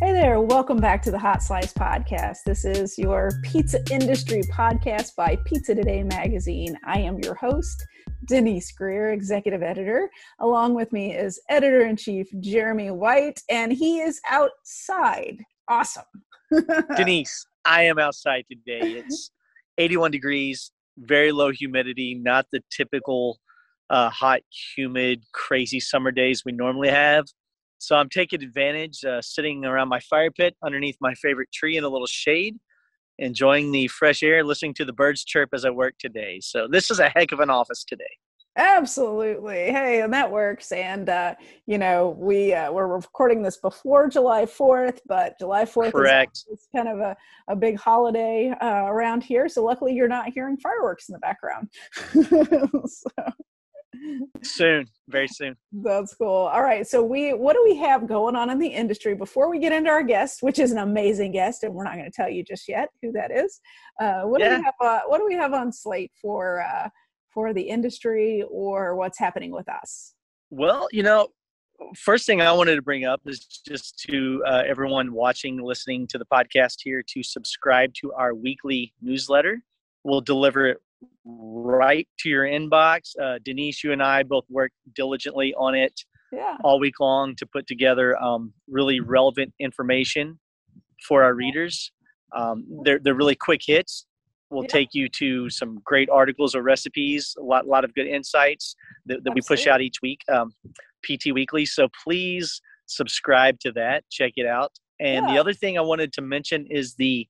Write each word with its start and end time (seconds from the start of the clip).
Hey 0.00 0.12
there, 0.12 0.40
welcome 0.40 0.78
back 0.78 1.02
to 1.02 1.12
the 1.12 1.18
Hot 1.20 1.40
Slice 1.40 1.72
Podcast. 1.72 2.38
This 2.44 2.64
is 2.64 2.98
your 2.98 3.30
pizza 3.44 3.78
industry 3.92 4.42
podcast 4.52 5.14
by 5.14 5.38
Pizza 5.44 5.72
Today 5.72 6.02
magazine. 6.02 6.76
I 6.84 6.98
am 6.98 7.20
your 7.20 7.36
host, 7.36 7.86
Denise 8.26 8.72
Greer, 8.72 9.12
executive 9.12 9.62
editor. 9.62 10.10
Along 10.40 10.74
with 10.74 10.92
me 10.92 11.14
is 11.14 11.40
editor 11.48 11.86
in 11.86 11.96
chief 11.96 12.26
Jeremy 12.40 12.90
White, 12.90 13.40
and 13.48 13.72
he 13.72 14.00
is 14.00 14.20
outside. 14.28 15.38
Awesome. 15.68 16.02
Denise, 16.96 17.46
I 17.64 17.84
am 17.84 18.00
outside 18.00 18.46
today. 18.50 18.94
It's 18.94 19.30
81 19.78 20.10
degrees, 20.10 20.72
very 20.98 21.30
low 21.30 21.52
humidity, 21.52 22.16
not 22.16 22.46
the 22.50 22.64
typical 22.68 23.38
uh, 23.90 24.10
hot, 24.10 24.40
humid, 24.74 25.22
crazy 25.32 25.78
summer 25.78 26.10
days 26.10 26.42
we 26.44 26.50
normally 26.50 26.88
have. 26.88 27.26
So 27.84 27.96
I'm 27.96 28.08
taking 28.08 28.42
advantage, 28.42 29.04
uh, 29.04 29.20
sitting 29.20 29.64
around 29.66 29.88
my 29.88 30.00
fire 30.00 30.30
pit 30.30 30.56
underneath 30.64 30.96
my 31.02 31.12
favorite 31.14 31.52
tree 31.52 31.76
in 31.76 31.84
a 31.84 31.88
little 31.88 32.06
shade, 32.06 32.56
enjoying 33.18 33.72
the 33.72 33.88
fresh 33.88 34.22
air, 34.22 34.42
listening 34.42 34.72
to 34.74 34.86
the 34.86 34.92
birds 34.92 35.22
chirp 35.22 35.50
as 35.52 35.66
I 35.66 35.70
work 35.70 35.94
today. 35.98 36.40
So 36.40 36.66
this 36.66 36.90
is 36.90 36.98
a 36.98 37.10
heck 37.10 37.32
of 37.32 37.40
an 37.40 37.50
office 37.50 37.84
today. 37.84 38.04
Absolutely. 38.56 39.72
Hey, 39.72 40.00
and 40.00 40.12
that 40.14 40.30
works. 40.30 40.70
And 40.72 41.08
uh, 41.08 41.34
you 41.66 41.76
know, 41.76 42.16
we 42.18 42.54
uh, 42.54 42.72
we're 42.72 42.86
recording 42.86 43.42
this 43.42 43.56
before 43.58 44.08
July 44.08 44.46
Fourth, 44.46 45.00
but 45.06 45.38
July 45.38 45.66
Fourth 45.66 45.92
is, 45.94 46.46
is, 46.50 46.68
kind 46.74 46.88
of 46.88 47.00
a, 47.00 47.16
a 47.48 47.56
big 47.56 47.78
holiday 47.78 48.54
uh, 48.62 48.84
around 48.86 49.24
here. 49.24 49.48
So 49.48 49.64
luckily, 49.64 49.92
you're 49.92 50.08
not 50.08 50.32
hearing 50.32 50.56
fireworks 50.56 51.08
in 51.08 51.14
the 51.14 51.18
background. 51.18 51.68
so 52.86 53.10
soon 54.44 54.86
very 55.08 55.28
soon. 55.28 55.56
That's 55.72 56.14
cool. 56.14 56.28
All 56.28 56.62
right 56.62 56.86
so 56.86 57.02
we 57.02 57.32
what 57.32 57.54
do 57.54 57.62
we 57.64 57.76
have 57.76 58.06
going 58.06 58.36
on 58.36 58.50
in 58.50 58.58
the 58.58 58.68
industry? 58.68 59.14
Before 59.14 59.50
we 59.50 59.58
get 59.58 59.72
into 59.72 59.90
our 59.90 60.02
guest 60.02 60.42
which 60.42 60.58
is 60.58 60.72
an 60.72 60.78
amazing 60.78 61.32
guest 61.32 61.62
and 61.62 61.74
we're 61.74 61.84
not 61.84 61.94
going 61.94 62.10
to 62.10 62.10
tell 62.10 62.28
you 62.28 62.42
just 62.42 62.68
yet 62.68 62.88
who 63.02 63.12
that 63.12 63.30
is 63.30 63.60
uh, 64.00 64.22
what 64.22 64.40
yeah. 64.40 64.50
do 64.50 64.56
we 64.56 64.64
have 64.64 64.74
uh, 64.80 65.00
what 65.06 65.18
do 65.18 65.26
we 65.26 65.34
have 65.34 65.52
on 65.52 65.72
slate 65.72 66.12
for 66.20 66.62
uh, 66.62 66.88
for 67.32 67.52
the 67.52 67.62
industry 67.62 68.44
or 68.50 68.96
what's 68.96 69.18
happening 69.18 69.50
with 69.50 69.68
us? 69.68 70.14
Well 70.50 70.88
you 70.92 71.02
know 71.02 71.28
first 71.96 72.24
thing 72.24 72.40
i 72.40 72.52
wanted 72.52 72.76
to 72.76 72.82
bring 72.82 73.04
up 73.04 73.20
is 73.26 73.40
just 73.40 73.98
to 73.98 74.42
uh, 74.46 74.62
everyone 74.64 75.12
watching 75.12 75.60
listening 75.60 76.06
to 76.06 76.18
the 76.18 76.24
podcast 76.26 76.76
here 76.82 77.02
to 77.02 77.20
subscribe 77.22 77.92
to 77.94 78.12
our 78.12 78.32
weekly 78.32 78.94
newsletter. 79.02 79.60
We'll 80.04 80.20
deliver 80.20 80.66
it 80.66 80.78
right 81.24 82.08
to 82.20 82.28
your 82.28 82.44
inbox. 82.44 83.18
Uh, 83.20 83.38
Denise, 83.44 83.82
you 83.82 83.92
and 83.92 84.02
I 84.02 84.22
both 84.22 84.44
work 84.48 84.72
diligently 84.94 85.54
on 85.54 85.74
it 85.74 86.00
yeah. 86.32 86.56
all 86.62 86.78
week 86.78 87.00
long 87.00 87.34
to 87.36 87.46
put 87.46 87.66
together 87.66 88.20
um, 88.22 88.52
really 88.68 89.00
relevant 89.00 89.52
information 89.58 90.38
for 91.06 91.22
our 91.22 91.34
readers. 91.34 91.92
Um, 92.34 92.66
they're, 92.84 92.98
they're 92.98 93.14
really 93.14 93.36
quick 93.36 93.60
hits. 93.64 94.06
We'll 94.50 94.64
yeah. 94.64 94.68
take 94.68 94.88
you 94.92 95.08
to 95.10 95.50
some 95.50 95.80
great 95.84 96.08
articles 96.10 96.54
or 96.54 96.62
recipes, 96.62 97.34
a 97.38 97.42
lot, 97.42 97.66
lot 97.66 97.84
of 97.84 97.94
good 97.94 98.06
insights 98.06 98.76
that, 99.06 99.24
that 99.24 99.34
we 99.34 99.40
push 99.40 99.66
out 99.66 99.80
each 99.80 100.00
week, 100.02 100.20
um, 100.32 100.52
PT 101.04 101.32
Weekly. 101.32 101.66
So 101.66 101.88
please 102.04 102.60
subscribe 102.86 103.58
to 103.60 103.72
that, 103.72 104.04
check 104.10 104.32
it 104.36 104.46
out. 104.46 104.72
And 105.00 105.26
yeah. 105.26 105.34
the 105.34 105.40
other 105.40 105.52
thing 105.52 105.78
I 105.78 105.80
wanted 105.80 106.12
to 106.14 106.22
mention 106.22 106.66
is 106.70 106.94
the 106.94 107.26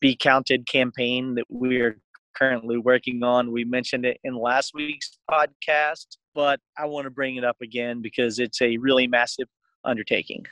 Be 0.00 0.16
Counted 0.16 0.66
campaign 0.66 1.34
that 1.34 1.44
we're 1.48 1.98
currently 2.42 2.78
working 2.78 3.22
on. 3.22 3.52
We 3.52 3.64
mentioned 3.64 4.04
it 4.04 4.18
in 4.24 4.34
last 4.34 4.72
week's 4.74 5.18
podcast, 5.30 6.16
but 6.34 6.58
I 6.76 6.86
want 6.86 7.04
to 7.04 7.10
bring 7.10 7.36
it 7.36 7.44
up 7.44 7.56
again 7.62 8.02
because 8.02 8.40
it's 8.40 8.60
a 8.60 8.76
really 8.78 9.06
massive 9.06 9.46
undertaking. 9.84 10.44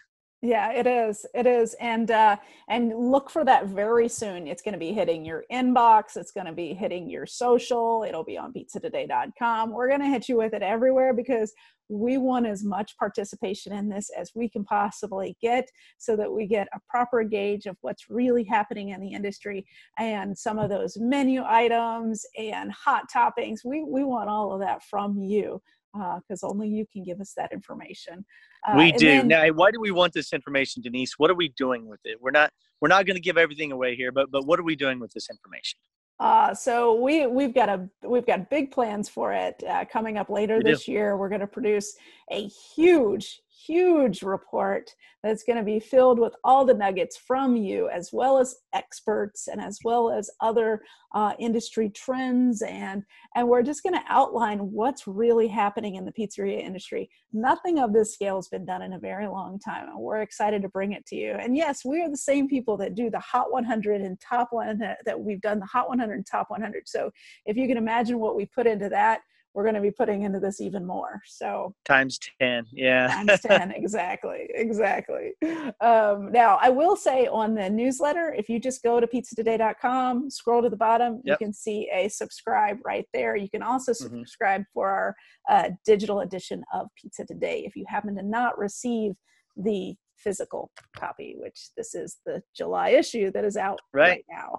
Yeah, 0.42 0.72
it 0.72 0.86
is. 0.86 1.26
It 1.34 1.46
is, 1.46 1.74
and 1.80 2.10
uh, 2.10 2.36
and 2.68 2.94
look 2.96 3.28
for 3.28 3.44
that 3.44 3.66
very 3.66 4.08
soon. 4.08 4.46
It's 4.46 4.62
going 4.62 4.72
to 4.72 4.78
be 4.78 4.92
hitting 4.92 5.22
your 5.22 5.44
inbox. 5.52 6.16
It's 6.16 6.30
going 6.30 6.46
to 6.46 6.52
be 6.52 6.72
hitting 6.72 7.10
your 7.10 7.26
social. 7.26 8.06
It'll 8.08 8.24
be 8.24 8.38
on 8.38 8.54
pizzatoday.com. 8.54 9.70
We're 9.70 9.88
going 9.88 10.00
to 10.00 10.06
hit 10.06 10.30
you 10.30 10.38
with 10.38 10.54
it 10.54 10.62
everywhere 10.62 11.12
because 11.12 11.52
we 11.90 12.18
want 12.18 12.46
as 12.46 12.64
much 12.64 12.96
participation 12.96 13.72
in 13.72 13.88
this 13.88 14.10
as 14.16 14.30
we 14.34 14.48
can 14.48 14.64
possibly 14.64 15.36
get, 15.40 15.68
so 15.98 16.16
that 16.16 16.32
we 16.32 16.46
get 16.46 16.68
a 16.72 16.80
proper 16.88 17.22
gauge 17.24 17.66
of 17.66 17.76
what's 17.80 18.08
really 18.08 18.44
happening 18.44 18.90
in 18.90 19.00
the 19.00 19.12
industry 19.12 19.66
and 19.98 20.36
some 20.36 20.58
of 20.58 20.70
those 20.70 20.96
menu 20.98 21.42
items 21.44 22.24
and 22.38 22.72
hot 22.72 23.04
toppings. 23.14 23.60
We 23.64 23.82
we 23.82 24.04
want 24.04 24.30
all 24.30 24.52
of 24.52 24.60
that 24.60 24.82
from 24.84 25.18
you 25.18 25.60
because 25.92 26.42
uh, 26.42 26.48
only 26.48 26.68
you 26.68 26.86
can 26.92 27.02
give 27.02 27.20
us 27.20 27.32
that 27.36 27.52
information. 27.52 28.24
Uh, 28.66 28.74
we 28.76 28.92
do. 28.92 29.06
Then, 29.06 29.28
now, 29.28 29.46
why 29.48 29.70
do 29.70 29.80
we 29.80 29.90
want 29.90 30.12
this 30.12 30.32
information, 30.32 30.82
Denise? 30.82 31.14
What 31.18 31.30
are 31.30 31.34
we 31.34 31.48
doing 31.56 31.88
with 31.88 32.00
it? 32.04 32.18
We're 32.20 32.30
not 32.30 32.52
we're 32.80 32.88
not 32.88 33.06
going 33.06 33.16
to 33.16 33.20
give 33.20 33.36
everything 33.36 33.72
away 33.72 33.96
here, 33.96 34.12
but 34.12 34.30
but 34.30 34.46
what 34.46 34.60
are 34.60 34.64
we 34.64 34.76
doing 34.76 35.00
with 35.00 35.12
this 35.12 35.28
information? 35.30 35.78
Uh, 36.20 36.52
so 36.52 36.94
we 36.94 37.26
we've 37.26 37.54
got 37.54 37.70
a 37.70 37.88
we've 38.02 38.26
got 38.26 38.50
big 38.50 38.70
plans 38.70 39.08
for 39.08 39.32
it 39.32 39.62
uh, 39.66 39.86
coming 39.86 40.18
up 40.18 40.28
later 40.28 40.58
we 40.58 40.70
this 40.70 40.84
do. 40.84 40.92
year. 40.92 41.16
We're 41.16 41.30
going 41.30 41.40
to 41.40 41.46
produce 41.46 41.96
a 42.30 42.46
huge 42.46 43.40
huge 43.66 44.22
report 44.22 44.90
that's 45.22 45.42
going 45.42 45.58
to 45.58 45.62
be 45.62 45.78
filled 45.78 46.18
with 46.18 46.34
all 46.44 46.64
the 46.64 46.74
nuggets 46.74 47.16
from 47.16 47.56
you, 47.56 47.88
as 47.88 48.10
well 48.12 48.38
as 48.38 48.56
experts 48.72 49.48
and 49.48 49.60
as 49.60 49.78
well 49.84 50.10
as 50.10 50.30
other 50.40 50.82
uh, 51.14 51.32
industry 51.38 51.90
trends. 51.90 52.62
And, 52.62 53.02
and 53.34 53.48
we're 53.48 53.62
just 53.62 53.82
going 53.82 53.94
to 53.94 54.04
outline 54.08 54.58
what's 54.58 55.06
really 55.06 55.48
happening 55.48 55.96
in 55.96 56.04
the 56.04 56.12
pizzeria 56.12 56.60
industry. 56.60 57.10
Nothing 57.32 57.78
of 57.78 57.92
this 57.92 58.14
scale 58.14 58.36
has 58.36 58.48
been 58.48 58.64
done 58.64 58.82
in 58.82 58.94
a 58.94 58.98
very 58.98 59.26
long 59.26 59.58
time, 59.58 59.88
and 59.88 59.98
we're 59.98 60.22
excited 60.22 60.62
to 60.62 60.68
bring 60.68 60.92
it 60.92 61.04
to 61.06 61.16
you. 61.16 61.32
And 61.32 61.56
yes, 61.56 61.84
we 61.84 62.02
are 62.02 62.10
the 62.10 62.16
same 62.16 62.48
people 62.48 62.76
that 62.78 62.94
do 62.94 63.10
the 63.10 63.20
Hot 63.20 63.52
100 63.52 64.00
and 64.00 64.18
Top 64.20 64.48
100, 64.52 64.96
that 65.04 65.20
we've 65.20 65.40
done 65.40 65.60
the 65.60 65.66
Hot 65.66 65.88
100 65.88 66.14
and 66.14 66.26
Top 66.26 66.50
100. 66.50 66.88
So 66.88 67.10
if 67.46 67.56
you 67.56 67.68
can 67.68 67.76
imagine 67.76 68.18
what 68.18 68.36
we 68.36 68.46
put 68.46 68.66
into 68.66 68.88
that, 68.88 69.20
we're 69.54 69.64
going 69.64 69.74
to 69.74 69.80
be 69.80 69.90
putting 69.90 70.22
into 70.22 70.38
this 70.38 70.60
even 70.60 70.86
more. 70.86 71.20
So 71.26 71.74
times 71.84 72.18
10. 72.40 72.66
Yeah. 72.72 73.08
times 73.08 73.40
10. 73.40 73.72
Exactly. 73.80 74.48
Exactly. 74.54 75.32
Um, 75.80 76.30
now, 76.30 76.58
I 76.60 76.68
will 76.68 76.96
say 76.96 77.26
on 77.26 77.54
the 77.54 77.68
newsletter, 77.68 78.34
if 78.36 78.48
you 78.48 78.60
just 78.60 78.82
go 78.82 79.00
to 79.00 79.06
pizzatoday.com, 79.06 80.30
scroll 80.30 80.62
to 80.62 80.68
the 80.68 80.76
bottom, 80.76 81.20
yep. 81.24 81.38
you 81.40 81.46
can 81.46 81.52
see 81.52 81.88
a 81.92 82.08
subscribe 82.08 82.78
right 82.84 83.06
there. 83.12 83.36
You 83.36 83.50
can 83.50 83.62
also 83.62 83.92
mm-hmm. 83.92 84.18
subscribe 84.18 84.64
for 84.72 84.88
our 84.88 85.16
uh, 85.48 85.70
digital 85.84 86.20
edition 86.20 86.62
of 86.72 86.86
Pizza 87.00 87.24
Today 87.24 87.64
if 87.66 87.74
you 87.74 87.84
happen 87.88 88.14
to 88.16 88.22
not 88.22 88.58
receive 88.58 89.12
the 89.56 89.94
physical 90.16 90.70
copy, 90.96 91.34
which 91.38 91.70
this 91.76 91.94
is 91.94 92.18
the 92.26 92.42
July 92.54 92.90
issue 92.90 93.30
that 93.32 93.44
is 93.44 93.56
out 93.56 93.80
right, 93.92 94.08
right 94.08 94.24
now. 94.30 94.58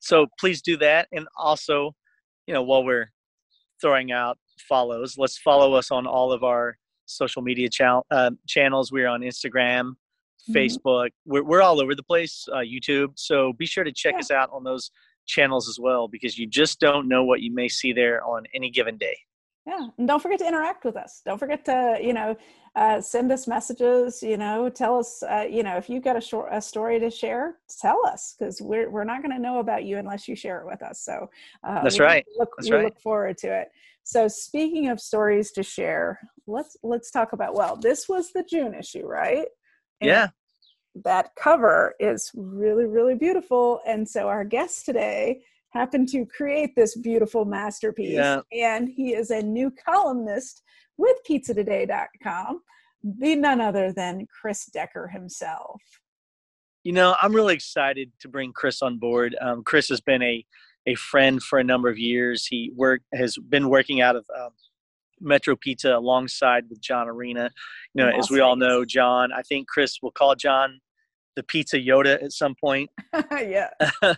So 0.00 0.26
please 0.38 0.62
do 0.62 0.76
that. 0.78 1.08
And 1.12 1.26
also, 1.36 1.94
you 2.46 2.54
know, 2.54 2.62
while 2.62 2.84
we're 2.84 3.10
throwing 3.80 4.12
out 4.12 4.38
follows. 4.68 5.16
Let's 5.18 5.38
follow 5.38 5.74
us 5.74 5.90
on 5.90 6.06
all 6.06 6.32
of 6.32 6.44
our 6.44 6.76
social 7.06 7.42
media 7.42 7.68
cha- 7.68 8.02
uh, 8.10 8.30
channels. 8.46 8.92
We're 8.92 9.08
on 9.08 9.20
Instagram, 9.20 9.92
mm-hmm. 9.92 10.52
Facebook. 10.52 11.10
We're, 11.24 11.44
we're 11.44 11.62
all 11.62 11.80
over 11.80 11.94
the 11.94 12.02
place, 12.02 12.46
uh, 12.52 12.58
YouTube. 12.58 13.12
So 13.16 13.52
be 13.54 13.66
sure 13.66 13.84
to 13.84 13.92
check 13.92 14.14
yeah. 14.14 14.20
us 14.20 14.30
out 14.30 14.50
on 14.52 14.64
those 14.64 14.90
channels 15.26 15.68
as 15.68 15.78
well 15.78 16.08
because 16.08 16.38
you 16.38 16.46
just 16.46 16.80
don't 16.80 17.08
know 17.08 17.24
what 17.24 17.40
you 17.40 17.52
may 17.52 17.68
see 17.68 17.92
there 17.92 18.24
on 18.24 18.44
any 18.54 18.70
given 18.70 18.96
day. 18.96 19.16
Yeah, 19.68 19.88
and 19.98 20.08
don't 20.08 20.22
forget 20.22 20.38
to 20.38 20.48
interact 20.48 20.86
with 20.86 20.96
us. 20.96 21.20
Don't 21.26 21.36
forget 21.36 21.62
to, 21.66 21.98
you 22.00 22.14
know, 22.14 22.34
uh, 22.74 23.02
send 23.02 23.30
us 23.30 23.46
messages. 23.46 24.22
You 24.22 24.38
know, 24.38 24.70
tell 24.70 24.98
us, 24.98 25.22
uh, 25.22 25.44
you 25.48 25.62
know, 25.62 25.76
if 25.76 25.90
you've 25.90 26.02
got 26.02 26.16
a 26.16 26.22
short 26.22 26.48
a 26.50 26.62
story 26.62 26.98
to 27.00 27.10
share, 27.10 27.56
tell 27.78 28.00
us 28.06 28.34
because 28.38 28.62
we're 28.62 28.88
we're 28.88 29.04
not 29.04 29.20
going 29.20 29.34
to 29.34 29.38
know 29.38 29.58
about 29.58 29.84
you 29.84 29.98
unless 29.98 30.26
you 30.26 30.34
share 30.34 30.60
it 30.60 30.66
with 30.66 30.82
us. 30.82 31.00
So 31.00 31.28
uh, 31.64 31.82
that's 31.82 32.00
right. 32.00 32.24
Look, 32.38 32.48
that's 32.56 32.70
we 32.70 32.76
right. 32.76 32.84
look 32.86 32.98
forward 32.98 33.36
to 33.38 33.48
it. 33.48 33.68
So 34.04 34.26
speaking 34.26 34.88
of 34.88 35.02
stories 35.02 35.52
to 35.52 35.62
share, 35.62 36.18
let's 36.46 36.78
let's 36.82 37.10
talk 37.10 37.34
about. 37.34 37.54
Well, 37.54 37.76
this 37.76 38.08
was 38.08 38.32
the 38.32 38.44
June 38.44 38.74
issue, 38.74 39.06
right? 39.06 39.48
And 40.00 40.08
yeah. 40.08 40.28
That 41.04 41.36
cover 41.36 41.94
is 42.00 42.32
really 42.34 42.86
really 42.86 43.14
beautiful, 43.14 43.80
and 43.86 44.08
so 44.08 44.28
our 44.28 44.44
guest 44.44 44.86
today 44.86 45.42
happened 45.70 46.08
to 46.08 46.24
create 46.26 46.74
this 46.76 46.96
beautiful 46.96 47.44
masterpiece. 47.44 48.14
Yeah. 48.14 48.40
And 48.52 48.88
he 48.88 49.14
is 49.14 49.30
a 49.30 49.42
new 49.42 49.72
columnist 49.84 50.62
with 50.96 51.16
pizzatoday.com, 51.28 52.60
the 53.02 53.36
none 53.36 53.60
other 53.60 53.92
than 53.92 54.26
Chris 54.26 54.66
Decker 54.66 55.08
himself. 55.08 55.80
You 56.84 56.92
know, 56.92 57.16
I'm 57.20 57.34
really 57.34 57.54
excited 57.54 58.12
to 58.20 58.28
bring 58.28 58.52
Chris 58.52 58.82
on 58.82 58.98
board. 58.98 59.36
Um, 59.40 59.62
Chris 59.62 59.88
has 59.88 60.00
been 60.00 60.22
a 60.22 60.44
a 60.86 60.94
friend 60.94 61.42
for 61.42 61.58
a 61.58 61.64
number 61.64 61.90
of 61.90 61.98
years. 61.98 62.46
He 62.46 62.72
work 62.74 63.02
has 63.12 63.36
been 63.36 63.68
working 63.68 64.00
out 64.00 64.16
of 64.16 64.24
um, 64.34 64.50
Metro 65.20 65.54
Pizza 65.54 65.94
alongside 65.94 66.64
with 66.70 66.80
John 66.80 67.08
Arena. 67.08 67.50
You 67.94 68.04
know, 68.04 68.10
as 68.18 68.30
we 68.30 68.40
all 68.40 68.56
know, 68.56 68.84
John. 68.84 69.30
I 69.32 69.42
think 69.42 69.68
Chris 69.68 69.98
will 70.02 70.12
call 70.12 70.34
John 70.34 70.80
the 71.38 71.44
pizza 71.44 71.76
Yoda 71.76 72.20
at 72.20 72.32
some 72.32 72.56
point. 72.56 72.90
yeah. 73.30 73.70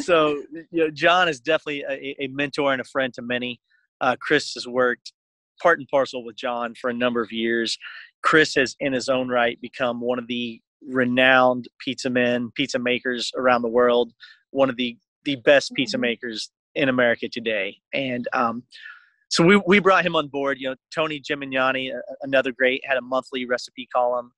so 0.00 0.40
you 0.52 0.84
know, 0.84 0.90
John 0.90 1.28
is 1.28 1.40
definitely 1.40 1.82
a, 1.82 2.16
a, 2.22 2.28
mentor 2.28 2.72
and 2.72 2.80
a 2.80 2.84
friend 2.84 3.12
to 3.14 3.22
many. 3.22 3.60
Uh, 4.00 4.14
Chris 4.20 4.54
has 4.54 4.68
worked 4.68 5.12
part 5.60 5.80
and 5.80 5.88
parcel 5.88 6.24
with 6.24 6.36
John 6.36 6.76
for 6.80 6.88
a 6.88 6.94
number 6.94 7.20
of 7.22 7.32
years. 7.32 7.76
Chris 8.22 8.54
has, 8.54 8.76
in 8.78 8.92
his 8.92 9.08
own 9.08 9.28
right, 9.28 9.60
become 9.60 10.00
one 10.00 10.20
of 10.20 10.28
the 10.28 10.60
renowned 10.88 11.66
pizza 11.80 12.08
men, 12.08 12.52
pizza 12.54 12.78
makers 12.78 13.32
around 13.36 13.62
the 13.62 13.68
world. 13.68 14.12
One 14.50 14.70
of 14.70 14.76
the 14.76 14.96
the 15.24 15.36
best 15.36 15.74
pizza 15.74 15.96
mm-hmm. 15.96 16.02
makers 16.02 16.52
in 16.76 16.88
America 16.88 17.28
today, 17.28 17.78
and 17.92 18.28
um, 18.32 18.62
so 19.28 19.44
we 19.44 19.60
we 19.66 19.80
brought 19.80 20.06
him 20.06 20.14
on 20.14 20.28
board. 20.28 20.58
You 20.60 20.70
know, 20.70 20.76
Tony 20.94 21.20
Gemignani, 21.20 21.90
another 22.22 22.52
great, 22.52 22.80
had 22.84 22.96
a 22.96 23.02
monthly 23.02 23.44
recipe 23.44 23.88
column 23.92 24.30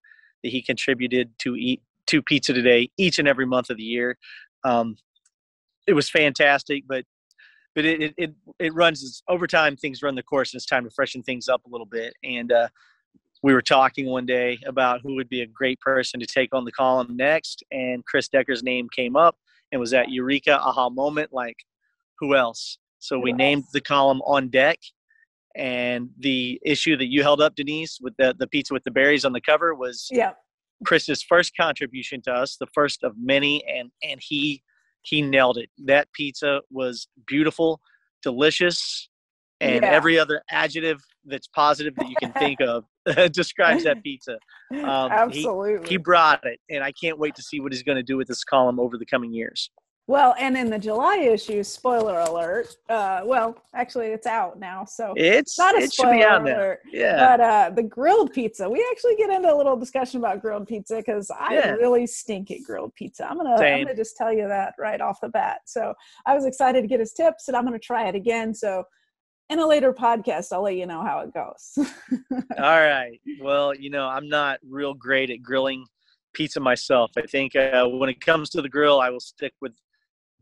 that 0.43 0.49
he 0.49 0.63
contributed 0.63 1.31
to 1.41 1.57
eat 1.57 1.83
to 2.09 2.23
Pizza 2.23 2.53
Today 2.53 2.91
each 2.97 3.19
and 3.19 3.29
every 3.29 3.47
month 3.47 3.71
of 3.71 3.77
the 3.77 3.83
year. 3.83 4.17
Um, 4.65 4.97
it 5.87 5.95
was 5.95 6.09
fantastic, 6.09 6.85
but 6.87 7.05
but 7.75 7.85
it, 7.85 8.15
it 8.17 8.35
it 8.59 8.75
runs 8.75 9.23
over 9.29 9.47
time. 9.47 9.77
Things 9.77 10.03
run 10.03 10.15
the 10.15 10.23
course, 10.23 10.53
and 10.53 10.59
it's 10.59 10.67
time 10.67 10.85
to 10.85 10.91
freshen 10.91 11.23
things 11.23 11.49
up 11.49 11.65
a 11.65 11.71
little 11.71 11.87
bit. 11.87 12.15
And 12.23 12.53
uh, 12.53 12.69
we 13.43 13.55
were 13.55 13.63
talking 13.63 14.07
one 14.07 14.27
day 14.27 14.59
about 14.67 15.01
who 15.03 15.15
would 15.17 15.29
be 15.29 15.43
a 15.43 15.47
great 15.47 15.81
person 15.81 16.21
to 16.21 16.27
take 16.27 16.55
on 16.55 16.65
the 16.65 16.73
column 16.73 17.17
next, 17.17 17.63
and 17.71 18.05
Chris 18.05 18.29
Decker's 18.29 18.63
name 18.63 18.89
came 18.95 19.17
up, 19.17 19.37
and 19.71 19.81
was 19.81 19.91
that 19.91 20.11
eureka 20.11 20.59
aha 20.61 20.91
moment. 20.91 21.33
Like, 21.33 21.57
who 22.19 22.37
else? 22.37 22.79
So 22.99 23.19
we 23.19 23.33
named 23.33 23.65
the 23.73 23.81
column 23.81 24.23
on 24.23 24.49
deck, 24.49 24.79
and 25.57 26.11
the 26.19 26.61
issue 26.65 26.97
that 26.99 27.07
you 27.07 27.23
held 27.23 27.41
up, 27.41 27.57
Denise, 27.57 27.99
with 28.01 28.15
the 28.17 28.35
the 28.39 28.47
pizza 28.47 28.75
with 28.75 28.85
the 28.85 28.91
berries 28.91 29.25
on 29.25 29.33
the 29.33 29.41
cover 29.41 29.75
was 29.75 30.09
yeah. 30.11 30.33
Chris's 30.85 31.23
first 31.23 31.57
contribution 31.57 32.21
to 32.23 32.33
us, 32.33 32.57
the 32.59 32.67
first 32.75 33.03
of 33.03 33.15
many, 33.19 33.65
and 33.67 33.91
and 34.03 34.21
he 34.23 34.63
he 35.03 35.23
nailed 35.23 35.59
it. 35.59 35.71
That 35.79 36.13
pizza 36.13 36.61
was 36.71 37.09
beautiful, 37.27 37.81
delicious, 38.23 39.09
and 39.61 39.83
yeah. 39.83 39.91
every 39.91 40.19
other 40.19 40.43
adjective 40.51 41.01
that's 41.25 41.49
positive 41.49 41.95
that 41.97 42.09
you 42.09 42.17
can 42.21 42.33
think 42.33 42.61
of 42.61 42.85
describes 43.33 43.85
that 43.85 44.03
pizza. 44.03 44.39
Um, 44.73 45.13
Absolutely. 45.13 45.87
He, 45.87 45.91
he 45.91 45.97
brought 45.99 46.41
it, 46.47 46.59
and 46.71 46.83
I 46.83 46.93
can't 46.93 47.19
wait 47.19 47.35
to 47.35 47.43
see 47.43 47.61
what 47.61 47.73
he's 47.73 47.83
going 47.83 47.97
to 47.97 48.03
do 48.03 48.17
with 48.17 48.27
this 48.27 48.43
column 48.43 48.81
over 48.81 48.97
the 48.97 49.05
coming 49.05 49.35
years. 49.35 49.71
Well, 50.09 50.35
and 50.37 50.57
in 50.57 50.69
the 50.69 50.79
July 50.79 51.19
issue, 51.19 51.63
spoiler 51.63 52.19
alert. 52.19 52.75
Uh, 52.89 53.21
well, 53.25 53.57
actually, 53.73 54.09
it's 54.09 54.27
out 54.27 54.59
now, 54.59 54.85
so 54.85 55.15
it's 55.17 55.57
not 55.57 55.77
a 55.77 55.85
it 55.85 55.93
spoiler 55.93 56.27
alert. 56.27 56.81
Yeah. 56.91 57.17
But 57.17 57.41
uh, 57.41 57.71
the 57.71 57.85
grilled 57.85 58.33
pizza, 58.33 58.69
we 58.69 58.85
actually 58.91 59.15
get 59.15 59.31
into 59.31 59.53
a 59.53 59.57
little 59.57 59.77
discussion 59.77 60.19
about 60.19 60.43
grilled 60.43 60.67
pizza 60.67 60.97
because 60.97 61.31
I 61.31 61.55
yeah. 61.55 61.71
really 61.73 62.09
stink 62.09 62.51
at 62.51 62.65
grilled 62.67 62.95
pizza. 62.97 63.31
I'm 63.31 63.37
gonna 63.37 63.55
I'm 63.55 63.85
gonna 63.85 63.97
just 63.97 64.17
tell 64.17 64.33
you 64.33 64.49
that 64.49 64.75
right 64.77 65.01
off 65.01 65.21
the 65.21 65.29
bat. 65.29 65.61
So 65.67 65.95
I 66.27 66.35
was 66.35 66.47
excited 66.47 66.83
to 66.83 66.89
get 66.89 66.99
his 66.99 67.13
tips, 67.13 67.47
and 67.47 67.57
I'm 67.57 67.65
gonna 67.65 67.79
try 67.79 68.09
it 68.09 68.17
again. 68.17 68.55
So 68.55 68.83
in 69.51 69.61
a 69.61 69.67
later 69.67 69.93
podcast, 69.93 70.53
I'll 70.53 70.63
let 70.63 70.77
you 70.77 70.87
know 70.87 71.03
how 71.05 71.21
it 71.21 71.33
goes. 71.33 71.79
All 72.59 72.81
right. 72.81 73.21
Well, 73.41 73.73
you 73.73 73.91
know, 73.91 74.09
I'm 74.09 74.29
not 74.29 74.59
real 74.69 74.95
great 74.95 75.31
at 75.31 75.43
grilling 75.43 75.87
pizza 76.33 76.59
myself. 76.59 77.13
I 77.17 77.23
think 77.23 77.55
uh, 77.55 77.87
when 77.87 78.09
it 78.09 78.21
comes 78.21 78.51
to 78.51 78.63
the 78.63 78.69
grill, 78.69 79.01
I 79.01 79.11
will 79.11 79.21
stick 79.21 79.53
with 79.61 79.73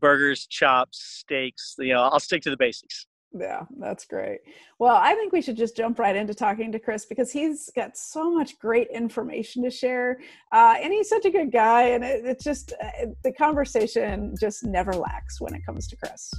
burgers, 0.01 0.45
chops, 0.47 0.99
steaks. 1.01 1.75
You 1.79 1.93
know, 1.93 2.01
I'll 2.01 2.19
stick 2.19 2.41
to 2.43 2.49
the 2.49 2.57
basics. 2.57 3.07
Yeah, 3.33 3.61
that's 3.79 4.05
great. 4.05 4.39
Well, 4.77 4.95
I 4.95 5.13
think 5.13 5.31
we 5.31 5.41
should 5.41 5.55
just 5.55 5.77
jump 5.77 5.99
right 5.99 6.15
into 6.15 6.33
talking 6.33 6.69
to 6.73 6.79
Chris 6.79 7.05
because 7.05 7.31
he's 7.31 7.71
got 7.73 7.95
so 7.95 8.29
much 8.29 8.59
great 8.59 8.89
information 8.89 9.63
to 9.63 9.69
share, 9.69 10.19
uh, 10.51 10.75
and 10.81 10.91
he's 10.91 11.07
such 11.07 11.23
a 11.23 11.29
good 11.29 11.49
guy. 11.49 11.83
And 11.89 12.03
it, 12.03 12.25
it 12.25 12.41
just 12.41 12.73
uh, 12.83 13.05
the 13.23 13.31
conversation 13.31 14.35
just 14.37 14.65
never 14.65 14.91
lacks 14.91 15.39
when 15.39 15.53
it 15.53 15.65
comes 15.65 15.87
to 15.87 15.95
Chris. 15.95 16.29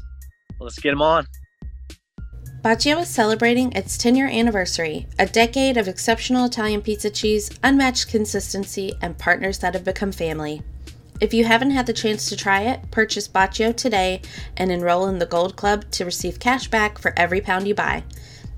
Well, 0.59 0.67
let's 0.67 0.79
get 0.79 0.93
him 0.93 1.01
on. 1.01 1.27
Bacio 2.63 3.01
is 3.01 3.09
celebrating 3.09 3.73
its 3.73 3.99
10 3.99 4.15
year 4.15 4.29
anniversary, 4.29 5.09
a 5.19 5.27
decade 5.27 5.77
of 5.77 5.89
exceptional 5.89 6.45
Italian 6.45 6.83
pizza 6.83 7.11
cheese, 7.11 7.51
unmatched 7.65 8.09
consistency, 8.09 8.93
and 9.01 9.19
partners 9.19 9.59
that 9.59 9.75
have 9.75 9.83
become 9.83 10.13
family. 10.13 10.63
If 11.23 11.33
you 11.33 11.45
haven't 11.45 11.71
had 11.71 11.87
the 11.87 11.93
chance 11.93 12.29
to 12.29 12.37
try 12.37 12.63
it, 12.63 12.91
purchase 12.91 13.29
Bacio 13.29 13.77
today 13.77 14.23
and 14.57 14.73
enroll 14.73 15.07
in 15.07 15.21
the 15.21 15.25
Gold 15.25 15.55
Club 15.55 15.89
to 15.93 16.05
receive 16.05 16.41
cash 16.41 16.67
back 16.67 16.99
for 16.99 17.15
every 17.17 17.41
pound 17.41 17.69
you 17.69 17.77
buy. 17.77 18.03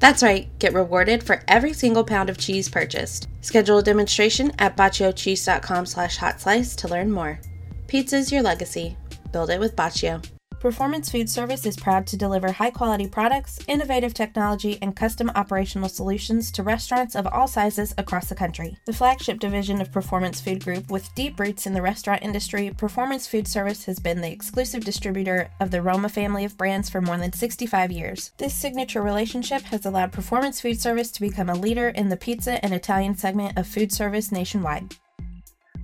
That's 0.01 0.23
right, 0.23 0.49
get 0.59 0.73
rewarded 0.73 1.23
for 1.23 1.43
every 1.47 1.75
single 1.75 2.05
pound 2.05 2.31
of 2.31 2.39
cheese 2.39 2.71
purchased. 2.71 3.29
Schedule 3.43 3.79
a 3.79 3.83
demonstration 3.83 4.51
at 4.59 4.79
baciocheese.com 4.79 5.85
slash 5.85 6.17
hot 6.17 6.41
slice 6.41 6.75
to 6.77 6.89
learn 6.89 7.13
more. 7.13 7.39
Pizza 7.87 8.17
is 8.17 8.33
your 8.33 8.43
legacy. 8.43 8.97
Build 9.31 9.51
it 9.51 9.61
with 9.61 9.77
Bacio. 9.77 10.25
Performance 10.65 11.11
Food 11.11 11.29
Service 11.29 11.67
is 11.67 11.77
proud 11.77 12.07
to 12.07 12.17
deliver 12.17 12.51
high 12.51 12.71
quality 12.71 13.07
products, 13.07 13.59
innovative 13.69 14.15
technology, 14.15 14.79
and 14.81 14.97
custom 14.97 15.31
operational 15.35 15.91
solutions 15.91 16.51
to 16.53 16.63
restaurants 16.63 17.15
of 17.15 17.27
all 17.27 17.47
sizes 17.47 17.95
across 17.99 18.31
the 18.31 18.35
country. 18.35 18.79
The 18.87 18.95
flagship 18.95 19.39
division 19.39 19.83
of 19.83 19.93
Performance 19.93 20.41
Food 20.41 20.65
Group, 20.65 20.91
with 20.91 21.15
deep 21.15 21.39
roots 21.39 21.67
in 21.67 21.75
the 21.75 21.83
restaurant 21.83 22.23
industry, 22.23 22.73
Performance 22.79 23.27
Food 23.27 23.47
Service 23.47 23.85
has 23.85 23.99
been 23.99 24.23
the 24.23 24.33
exclusive 24.33 24.87
distributor 24.87 25.51
of 25.61 25.71
the 25.71 25.83
Roma 25.83 26.09
family 26.09 26.47
of 26.47 26.57
brands 26.57 26.89
for 26.89 27.03
more 27.03 27.19
than 27.19 27.35
65 27.35 27.93
years. 27.93 28.33
This 28.39 28.55
signature 28.55 29.03
relationship 29.03 29.65
has 29.65 29.85
allowed 29.85 30.13
Performance 30.13 30.63
Food 30.63 30.81
Service 30.81 31.11
to 31.11 31.21
become 31.21 31.51
a 31.51 31.55
leader 31.55 31.91
in 31.91 32.09
the 32.09 32.17
pizza 32.17 32.65
and 32.65 32.73
Italian 32.73 33.17
segment 33.17 33.59
of 33.59 33.67
food 33.67 33.93
service 33.93 34.33
nationwide. 34.33 34.97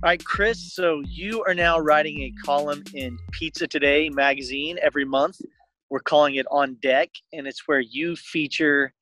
All 0.03 0.09
right, 0.09 0.25
Chris. 0.25 0.73
So 0.73 1.03
you 1.07 1.43
are 1.43 1.53
now 1.53 1.77
writing 1.77 2.21
a 2.21 2.33
column 2.43 2.83
in 2.95 3.19
Pizza 3.33 3.67
Today 3.67 4.09
magazine 4.09 4.79
every 4.81 5.05
month. 5.05 5.39
We're 5.91 5.99
calling 5.99 6.37
it 6.37 6.47
On 6.49 6.75
Deck, 6.81 7.09
and 7.33 7.45
it's 7.45 7.67
where 7.67 7.81
you 7.81 8.15
feature 8.15 8.93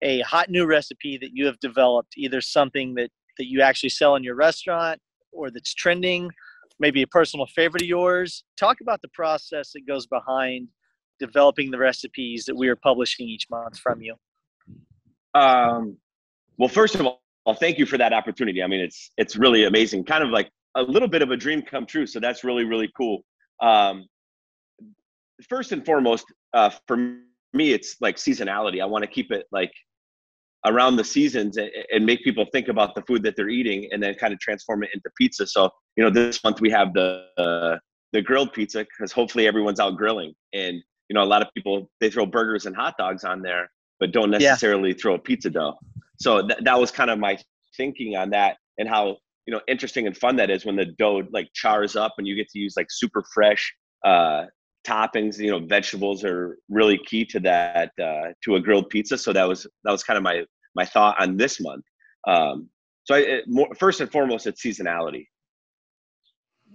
a 0.00 0.20
hot 0.20 0.48
new 0.48 0.64
recipe 0.64 1.18
that 1.18 1.30
you 1.32 1.44
have 1.46 1.58
developed, 1.58 2.14
either 2.16 2.40
something 2.40 2.94
that, 2.94 3.10
that 3.36 3.46
you 3.48 3.62
actually 3.62 3.88
sell 3.88 4.14
in 4.14 4.22
your 4.22 4.36
restaurant 4.36 5.00
or 5.32 5.50
that's 5.50 5.74
trending, 5.74 6.30
maybe 6.78 7.02
a 7.02 7.08
personal 7.08 7.46
favorite 7.46 7.82
of 7.82 7.88
yours. 7.88 8.44
Talk 8.56 8.80
about 8.80 9.02
the 9.02 9.08
process 9.08 9.72
that 9.72 9.88
goes 9.88 10.06
behind 10.06 10.68
developing 11.18 11.72
the 11.72 11.78
recipes 11.78 12.44
that 12.44 12.54
we 12.54 12.68
are 12.68 12.76
publishing 12.76 13.28
each 13.28 13.50
month 13.50 13.76
from 13.76 14.02
you. 14.02 14.14
Um, 15.34 15.96
well, 16.58 16.68
first 16.68 16.94
of 16.94 17.04
all, 17.04 17.22
well, 17.48 17.56
thank 17.56 17.78
you 17.78 17.86
for 17.86 17.96
that 17.96 18.12
opportunity. 18.12 18.62
I 18.62 18.66
mean, 18.66 18.80
it's 18.80 19.10
it's 19.16 19.34
really 19.34 19.64
amazing. 19.64 20.04
Kind 20.04 20.22
of 20.22 20.28
like 20.28 20.50
a 20.74 20.82
little 20.82 21.08
bit 21.08 21.22
of 21.22 21.30
a 21.30 21.36
dream 21.36 21.62
come 21.62 21.86
true. 21.86 22.06
So 22.06 22.20
that's 22.20 22.44
really 22.44 22.64
really 22.64 22.90
cool. 22.94 23.22
Um, 23.62 24.04
first 25.48 25.72
and 25.72 25.82
foremost, 25.82 26.26
uh, 26.52 26.68
for 26.86 26.98
me, 27.54 27.72
it's 27.72 27.96
like 28.02 28.16
seasonality. 28.16 28.82
I 28.82 28.84
want 28.84 29.02
to 29.04 29.10
keep 29.10 29.32
it 29.32 29.46
like 29.50 29.72
around 30.66 30.96
the 30.96 31.04
seasons 31.04 31.56
and, 31.56 31.70
and, 31.90 32.04
make 32.04 32.22
people 32.22 32.44
think 32.52 32.68
about 32.68 32.94
the 32.94 33.00
food 33.02 33.22
that 33.22 33.34
they're 33.34 33.48
eating, 33.48 33.88
and 33.92 34.02
then 34.02 34.14
kind 34.16 34.34
of 34.34 34.40
transform 34.40 34.82
it 34.82 34.90
into 34.92 35.08
pizza. 35.16 35.46
So 35.46 35.70
you 35.96 36.04
know, 36.04 36.10
this 36.10 36.44
month 36.44 36.60
we 36.60 36.68
have 36.68 36.92
the 36.92 37.24
uh, 37.38 37.78
the 38.12 38.20
grilled 38.20 38.52
pizza 38.52 38.80
because 38.80 39.10
hopefully 39.10 39.46
everyone's 39.46 39.80
out 39.80 39.96
grilling, 39.96 40.34
and 40.52 40.74
you 41.08 41.14
know, 41.14 41.22
a 41.22 41.30
lot 41.32 41.40
of 41.40 41.48
people 41.56 41.90
they 41.98 42.10
throw 42.10 42.26
burgers 42.26 42.66
and 42.66 42.76
hot 42.76 42.96
dogs 42.98 43.24
on 43.24 43.40
there, 43.40 43.70
but 44.00 44.12
don't 44.12 44.30
necessarily 44.30 44.90
yeah. 44.90 44.96
throw 45.00 45.14
a 45.14 45.18
pizza 45.18 45.48
dough 45.48 45.78
so 46.20 46.46
th- 46.46 46.60
that 46.62 46.78
was 46.78 46.90
kind 46.90 47.10
of 47.10 47.18
my 47.18 47.38
thinking 47.76 48.16
on 48.16 48.30
that 48.30 48.56
and 48.78 48.88
how 48.88 49.16
you 49.46 49.52
know 49.52 49.60
interesting 49.68 50.06
and 50.06 50.16
fun 50.16 50.36
that 50.36 50.50
is 50.50 50.64
when 50.64 50.76
the 50.76 50.86
dough 50.98 51.22
like 51.32 51.48
chars 51.54 51.96
up 51.96 52.14
and 52.18 52.26
you 52.26 52.36
get 52.36 52.48
to 52.50 52.58
use 52.58 52.74
like 52.76 52.86
super 52.90 53.24
fresh 53.32 53.74
uh, 54.04 54.44
toppings 54.86 55.38
you 55.38 55.50
know 55.50 55.58
vegetables 55.58 56.24
are 56.24 56.58
really 56.68 56.98
key 57.06 57.24
to 57.24 57.40
that 57.40 57.90
uh, 58.02 58.28
to 58.42 58.56
a 58.56 58.60
grilled 58.60 58.88
pizza. 58.90 59.18
So 59.18 59.32
that 59.32 59.46
was 59.46 59.66
that 59.84 59.90
was 59.90 60.02
kind 60.02 60.16
of 60.16 60.22
my 60.22 60.44
my 60.74 60.84
thought 60.84 61.20
on 61.20 61.36
this 61.36 61.60
month. 61.60 61.84
Um, 62.26 62.68
so 63.04 63.14
I, 63.14 63.18
it, 63.18 63.44
more, 63.46 63.68
first 63.78 64.00
and 64.00 64.10
foremost 64.10 64.46
it's 64.46 64.62
seasonality. 64.62 65.26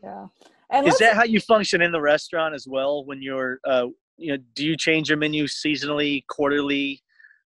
Yeah. 0.04 0.28
And 0.72 0.88
is 0.88 0.98
that 0.98 1.16
how 1.16 1.24
you 1.24 1.40
function 1.40 1.82
in 1.82 1.92
the 1.92 2.02
restaurant 2.02 2.56
as 2.56 2.66
well 2.68 3.06
when 3.06 3.22
you're 3.22 3.60
uh, 3.66 3.88
you 4.18 4.34
know 4.34 4.44
do 4.56 4.66
you 4.66 4.76
change 4.76 5.10
your 5.10 5.18
menu 5.18 5.46
seasonally 5.46 6.24
quarterly 6.28 7.02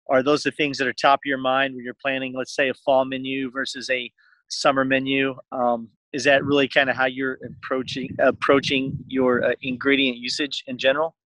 are 0.09 0.23
those 0.23 0.43
the 0.43 0.51
things 0.51 0.79
that 0.79 0.87
are 0.87 0.93
top 0.93 1.21
of 1.21 1.27
your 1.27 1.39
mind 1.39 1.75
when 1.75 1.85
you're 1.85 1.95
planning 1.95 2.35
let's 2.35 2.55
say 2.55 2.69
a 2.69 2.75
fall 2.75 3.05
menu 3.05 3.51
versus 3.51 3.89
a 3.91 4.11
summer 4.49 4.85
menu? 4.85 5.37
Um, 5.53 5.89
is 6.13 6.25
that 6.25 6.45
really 6.45 6.69
kind 6.69 6.89
of 6.89 6.97
how 6.97 7.07
you're 7.07 7.39
approaching 7.45 8.09
approaching 8.19 8.97
your 9.09 9.45
uh, 9.45 9.53
ingredient 9.63 10.17
usage 10.19 10.65
in 10.67 10.79
general? 10.79 11.17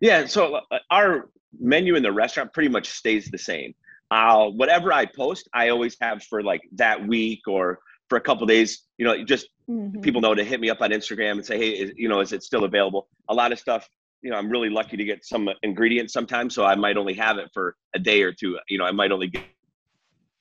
Yeah 0.00 0.26
so 0.26 0.56
uh, 0.70 0.78
our 0.90 1.30
menu 1.58 1.96
in 1.96 2.02
the 2.02 2.12
restaurant 2.12 2.52
pretty 2.52 2.68
much 2.68 2.88
stays 2.88 3.30
the 3.30 3.38
same. 3.38 3.74
Uh, 4.10 4.46
whatever 4.48 4.92
i 4.92 5.06
post 5.06 5.48
i 5.54 5.70
always 5.70 5.96
have 5.98 6.22
for 6.24 6.42
like 6.42 6.60
that 6.72 7.06
week 7.08 7.40
or 7.48 7.78
for 8.10 8.18
a 8.18 8.20
couple 8.20 8.46
days 8.46 8.82
you 8.98 9.06
know 9.06 9.24
just 9.24 9.48
mm-hmm. 9.70 10.02
people 10.02 10.20
know 10.20 10.34
to 10.34 10.44
hit 10.44 10.60
me 10.60 10.68
up 10.68 10.82
on 10.82 10.90
instagram 10.90 11.32
and 11.32 11.46
say 11.46 11.56
hey 11.56 11.70
is, 11.70 11.92
you 11.96 12.10
know 12.10 12.20
is 12.20 12.32
it 12.34 12.42
still 12.42 12.64
available? 12.64 13.08
A 13.30 13.34
lot 13.34 13.52
of 13.52 13.58
stuff 13.58 13.88
you 14.22 14.30
know, 14.30 14.36
I'm 14.36 14.50
really 14.50 14.70
lucky 14.70 14.96
to 14.96 15.04
get 15.04 15.24
some 15.24 15.48
ingredients 15.62 16.12
sometimes, 16.12 16.54
so 16.54 16.64
I 16.64 16.74
might 16.74 16.96
only 16.96 17.14
have 17.14 17.38
it 17.38 17.50
for 17.52 17.76
a 17.94 17.98
day 17.98 18.22
or 18.22 18.32
two. 18.32 18.58
You 18.68 18.78
know, 18.78 18.84
I 18.84 18.92
might 18.92 19.12
only 19.12 19.28
get, 19.28 19.44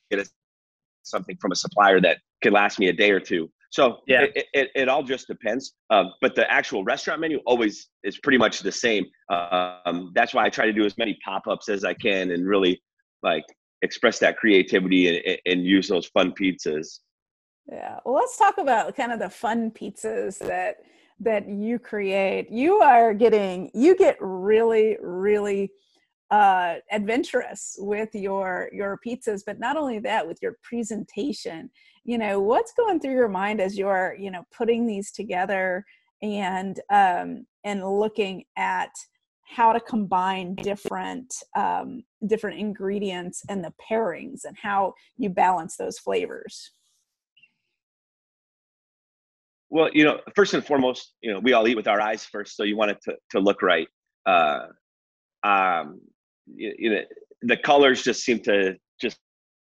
get 0.10 0.20
a, 0.20 0.30
something 1.04 1.36
from 1.42 1.52
a 1.52 1.56
supplier 1.56 2.00
that 2.02 2.18
could 2.44 2.54
last 2.54 2.80
me 2.80 2.88
a 2.90 2.94
day 2.94 3.12
or 3.12 3.20
two. 3.20 3.50
So 3.72 4.00
yeah, 4.06 4.26
it, 4.36 4.46
it, 4.54 4.70
it 4.76 4.90
all 4.90 5.02
just 5.02 5.28
depends. 5.28 5.74
Um, 5.90 6.14
but 6.20 6.36
the 6.36 6.50
actual 6.52 6.84
restaurant 6.84 7.22
menu 7.22 7.40
always 7.46 7.88
is 8.04 8.20
pretty 8.20 8.38
much 8.38 8.60
the 8.60 8.72
same. 8.72 9.06
Um, 9.30 10.12
that's 10.14 10.34
why 10.34 10.46
I 10.46 10.50
try 10.50 10.66
to 10.66 10.74
do 10.74 10.86
as 10.86 10.98
many 10.98 11.18
pop-ups 11.24 11.70
as 11.70 11.86
I 11.86 11.94
can 11.94 12.32
and 12.32 12.46
really 12.46 12.82
like 13.24 13.46
express 13.82 14.20
that 14.20 14.38
creativity 14.38 15.08
and, 15.26 15.38
and 15.46 15.66
use 15.66 15.88
those 15.88 16.06
fun 16.08 16.34
pizzas. 16.34 17.00
Yeah. 17.72 18.00
Well, 18.04 18.16
let's 18.16 18.38
talk 18.38 18.58
about 18.58 18.96
kind 18.96 19.14
of 19.14 19.20
the 19.20 19.30
fun 19.30 19.72
pizzas 19.72 20.38
that 20.40 20.78
that 21.22 21.48
you 21.48 21.80
create. 21.80 22.50
You 22.52 22.82
are 22.82 23.14
getting 23.14 23.72
you 23.74 23.96
get 23.96 24.18
really 24.20 24.98
really 25.02 25.72
uh, 26.32 26.76
adventurous 26.92 27.76
with 27.80 28.10
your 28.14 28.70
your 28.72 29.00
pizzas, 29.06 29.42
but 29.46 29.60
not 29.60 29.78
only 29.78 30.00
that, 30.00 30.28
with 30.28 30.40
your 30.42 30.58
presentation. 30.64 31.70
You 32.04 32.18
know, 32.18 32.40
what's 32.40 32.74
going 32.74 33.00
through 33.00 33.14
your 33.14 33.28
mind 33.30 33.62
as 33.62 33.78
you're 33.78 34.16
you 34.20 34.32
know 34.32 34.44
putting 34.56 34.88
these 34.88 35.12
together 35.12 35.86
and 36.22 36.80
um, 36.92 37.46
and 37.64 37.84
looking 37.86 38.46
at 38.58 38.92
how 39.44 39.74
to 39.74 39.80
combine 39.82 40.56
different 40.56 41.34
um, 41.56 42.04
different 42.28 42.60
ingredients 42.60 43.44
and 43.50 43.64
the 43.64 43.74
pairings 43.90 44.46
and 44.46 44.56
how 44.62 44.94
you 45.18 45.30
balance 45.30 45.76
those 45.76 46.00
flavors 46.00 46.72
well 49.72 49.90
you 49.94 50.04
know 50.04 50.20
first 50.36 50.54
and 50.54 50.64
foremost 50.64 51.14
you 51.22 51.34
know 51.34 51.40
we 51.40 51.54
all 51.54 51.68
eat 51.68 51.76
with 51.76 51.88
our 51.88 52.00
eyes 52.00 52.24
first 52.24 52.56
so 52.56 52.64
you 52.64 52.78
want 52.78 52.92
it 52.92 52.98
to, 53.04 53.16
to 53.32 53.40
look 53.40 53.62
right. 53.64 53.88
Uh, 54.28 54.68
um, 55.44 56.00
you, 56.46 56.74
you 56.78 56.90
know 56.92 57.02
the 57.42 57.58
colors 57.58 58.04
just 58.04 58.24
seem 58.24 58.40
to 58.40 58.76
just 59.00 59.18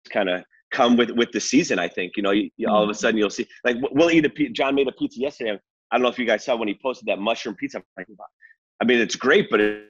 kind 0.10 0.30
of 0.30 0.44
come 0.72 0.98
with 0.98 1.12
with 1.12 1.32
the 1.32 1.40
season 1.40 1.78
i 1.78 1.88
think 1.88 2.14
you 2.18 2.24
know 2.24 2.32
you, 2.32 2.50
you, 2.58 2.68
all 2.68 2.82
of 2.82 2.90
a 2.90 2.92
mm-hmm. 2.92 3.00
sudden 3.00 3.18
you'll 3.18 3.30
see 3.30 3.48
like 3.64 3.78
we'll 3.92 4.10
eat 4.10 4.26
a 4.26 4.50
john 4.50 4.74
made 4.74 4.88
a 4.88 4.92
pizza 4.94 5.20
yesterday. 5.20 5.60
I 5.92 5.96
don't 5.96 6.04
know 6.04 6.10
if 6.10 6.20
you 6.20 6.26
guys 6.26 6.44
saw 6.44 6.56
when 6.56 6.68
he 6.68 6.78
posted 6.82 7.08
that 7.08 7.20
mushroom 7.20 7.56
pizza. 7.56 7.82
I 8.82 8.86
mean, 8.86 9.00
it's 9.00 9.16
great, 9.16 9.50
but 9.50 9.62
it, 9.62 9.86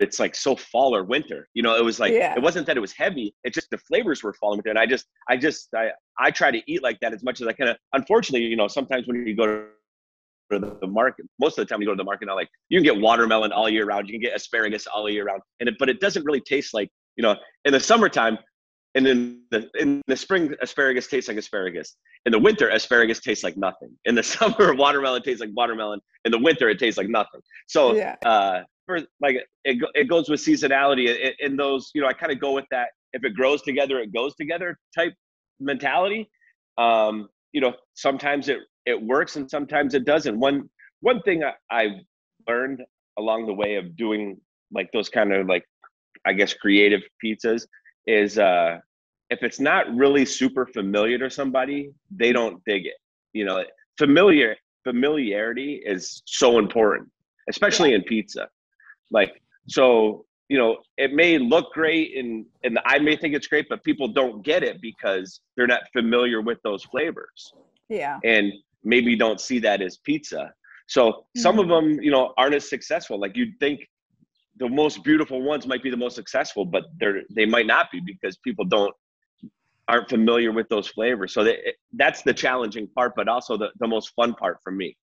it's 0.00 0.20
like 0.20 0.34
so 0.34 0.54
fall 0.54 0.94
or 0.94 1.04
winter. 1.04 1.48
You 1.54 1.62
know, 1.62 1.76
it 1.76 1.84
was 1.84 1.98
like 1.98 2.12
yeah. 2.12 2.34
it 2.36 2.42
wasn't 2.42 2.66
that 2.66 2.76
it 2.76 2.80
was 2.80 2.92
heavy. 2.92 3.34
It 3.44 3.52
just 3.52 3.70
the 3.70 3.78
flavors 3.78 4.22
were 4.22 4.32
falling 4.34 4.58
with 4.58 4.66
it. 4.66 4.70
And 4.70 4.78
I 4.78 4.86
just 4.86 5.06
I 5.28 5.36
just 5.36 5.68
I 5.74 5.90
I 6.18 6.30
try 6.30 6.50
to 6.50 6.62
eat 6.66 6.82
like 6.82 6.98
that 7.00 7.12
as 7.12 7.22
much 7.22 7.40
as 7.40 7.46
I 7.46 7.52
can. 7.52 7.74
Unfortunately, 7.92 8.46
you 8.46 8.56
know, 8.56 8.68
sometimes 8.68 9.06
when 9.06 9.26
you 9.26 9.34
go 9.34 9.66
to 10.50 10.58
the, 10.58 10.86
market, 10.86 11.26
most 11.38 11.58
of 11.58 11.66
the 11.66 11.72
time 11.72 11.82
you 11.82 11.86
go 11.86 11.92
to 11.92 11.96
the 11.96 12.04
market 12.04 12.28
I 12.28 12.32
like 12.32 12.48
you 12.70 12.78
can 12.78 12.84
get 12.84 13.00
watermelon 13.00 13.52
all 13.52 13.68
year 13.68 13.84
round, 13.84 14.08
you 14.08 14.14
can 14.14 14.22
get 14.22 14.34
asparagus 14.34 14.86
all 14.86 15.08
year 15.10 15.24
round, 15.24 15.42
and 15.60 15.68
it, 15.68 15.74
but 15.78 15.88
it 15.88 16.00
doesn't 16.00 16.24
really 16.24 16.40
taste 16.40 16.72
like 16.72 16.90
you 17.16 17.22
know 17.22 17.36
in 17.64 17.72
the 17.72 17.80
summertime. 17.80 18.38
And 18.94 19.06
in 19.06 19.42
the 19.50 19.68
in 19.78 20.02
the 20.06 20.16
spring, 20.16 20.54
asparagus 20.62 21.08
tastes 21.08 21.28
like 21.28 21.36
asparagus. 21.36 21.96
In 22.24 22.32
the 22.32 22.38
winter, 22.38 22.70
asparagus 22.70 23.20
tastes 23.20 23.44
like 23.44 23.56
nothing. 23.56 23.90
In 24.06 24.14
the 24.14 24.22
summer, 24.34 24.74
watermelon 24.74 25.22
tastes 25.22 25.40
like 25.40 25.50
watermelon. 25.54 26.00
In 26.24 26.32
the 26.32 26.38
winter, 26.38 26.70
it 26.70 26.78
tastes 26.78 26.96
like 26.96 27.08
nothing. 27.08 27.42
So, 27.66 27.94
yeah. 27.94 28.16
uh, 28.24 28.62
for 28.88 29.00
like 29.20 29.36
it, 29.64 29.78
it 29.94 30.08
goes 30.08 30.28
with 30.30 30.40
seasonality. 30.40 31.32
In 31.40 31.56
those, 31.56 31.90
you 31.94 32.00
know, 32.00 32.08
I 32.08 32.14
kind 32.14 32.32
of 32.32 32.40
go 32.40 32.52
with 32.52 32.64
that. 32.70 32.88
If 33.12 33.22
it 33.22 33.34
grows 33.34 33.62
together, 33.62 33.98
it 34.00 34.12
goes 34.12 34.34
together 34.34 34.78
type 34.96 35.12
mentality. 35.60 36.28
Um, 36.78 37.28
you 37.52 37.60
know, 37.60 37.74
sometimes 37.94 38.48
it 38.48 38.58
it 38.86 39.00
works 39.00 39.36
and 39.36 39.48
sometimes 39.48 39.94
it 39.94 40.06
doesn't. 40.06 40.38
One 40.40 40.68
one 41.00 41.20
thing 41.22 41.44
I, 41.44 41.52
I've 41.70 41.98
learned 42.48 42.80
along 43.18 43.46
the 43.46 43.52
way 43.52 43.76
of 43.76 43.94
doing 43.96 44.40
like 44.72 44.88
those 44.92 45.10
kind 45.10 45.32
of 45.32 45.46
like 45.46 45.64
I 46.26 46.32
guess 46.32 46.54
creative 46.54 47.02
pizzas 47.22 47.66
is 48.06 48.38
uh 48.38 48.78
if 49.28 49.42
it's 49.42 49.60
not 49.60 49.94
really 49.94 50.24
super 50.24 50.66
familiar 50.66 51.18
to 51.18 51.28
somebody, 51.28 51.90
they 52.10 52.32
don't 52.32 52.64
dig 52.64 52.86
it. 52.86 52.94
You 53.34 53.44
know, 53.44 53.62
familiar 53.98 54.56
familiarity 54.84 55.82
is 55.84 56.22
so 56.24 56.58
important, 56.58 57.10
especially 57.50 57.92
in 57.92 58.02
pizza. 58.04 58.48
Like 59.10 59.40
so, 59.68 60.24
you 60.48 60.58
know, 60.58 60.78
it 60.96 61.12
may 61.12 61.38
look 61.38 61.72
great 61.72 62.16
and 62.16 62.46
and 62.64 62.78
I 62.84 62.98
may 62.98 63.16
think 63.16 63.34
it's 63.34 63.46
great, 63.46 63.66
but 63.68 63.82
people 63.84 64.08
don't 64.08 64.44
get 64.44 64.62
it 64.62 64.80
because 64.80 65.40
they're 65.56 65.66
not 65.66 65.82
familiar 65.92 66.40
with 66.40 66.58
those 66.62 66.84
flavors. 66.84 67.52
Yeah. 67.88 68.18
And 68.24 68.52
maybe 68.84 69.16
don't 69.16 69.40
see 69.40 69.58
that 69.60 69.82
as 69.82 69.98
pizza. 69.98 70.52
So 70.86 71.10
mm-hmm. 71.10 71.40
some 71.40 71.58
of 71.58 71.66
mm-hmm. 71.66 71.96
them, 71.96 72.02
you 72.02 72.10
know, 72.10 72.32
aren't 72.36 72.54
as 72.54 72.68
successful. 72.68 73.18
Like 73.20 73.36
you'd 73.36 73.58
think 73.60 73.80
the 74.58 74.68
most 74.68 75.04
beautiful 75.04 75.42
ones 75.42 75.66
might 75.66 75.82
be 75.82 75.90
the 75.90 75.96
most 75.96 76.16
successful, 76.16 76.64
but 76.64 76.84
they're 76.98 77.22
they 77.34 77.46
might 77.46 77.66
not 77.66 77.90
be 77.90 78.00
because 78.00 78.36
people 78.38 78.64
don't 78.64 78.94
aren't 79.88 80.08
familiar 80.08 80.52
with 80.52 80.68
those 80.68 80.86
flavors. 80.88 81.32
So 81.32 81.42
they, 81.44 81.58
that's 81.94 82.22
the 82.22 82.34
challenging 82.34 82.88
part, 82.88 83.14
but 83.16 83.26
also 83.26 83.56
the, 83.56 83.70
the 83.80 83.88
most 83.88 84.12
fun 84.14 84.34
part 84.34 84.58
for 84.62 84.70
me. 84.70 84.96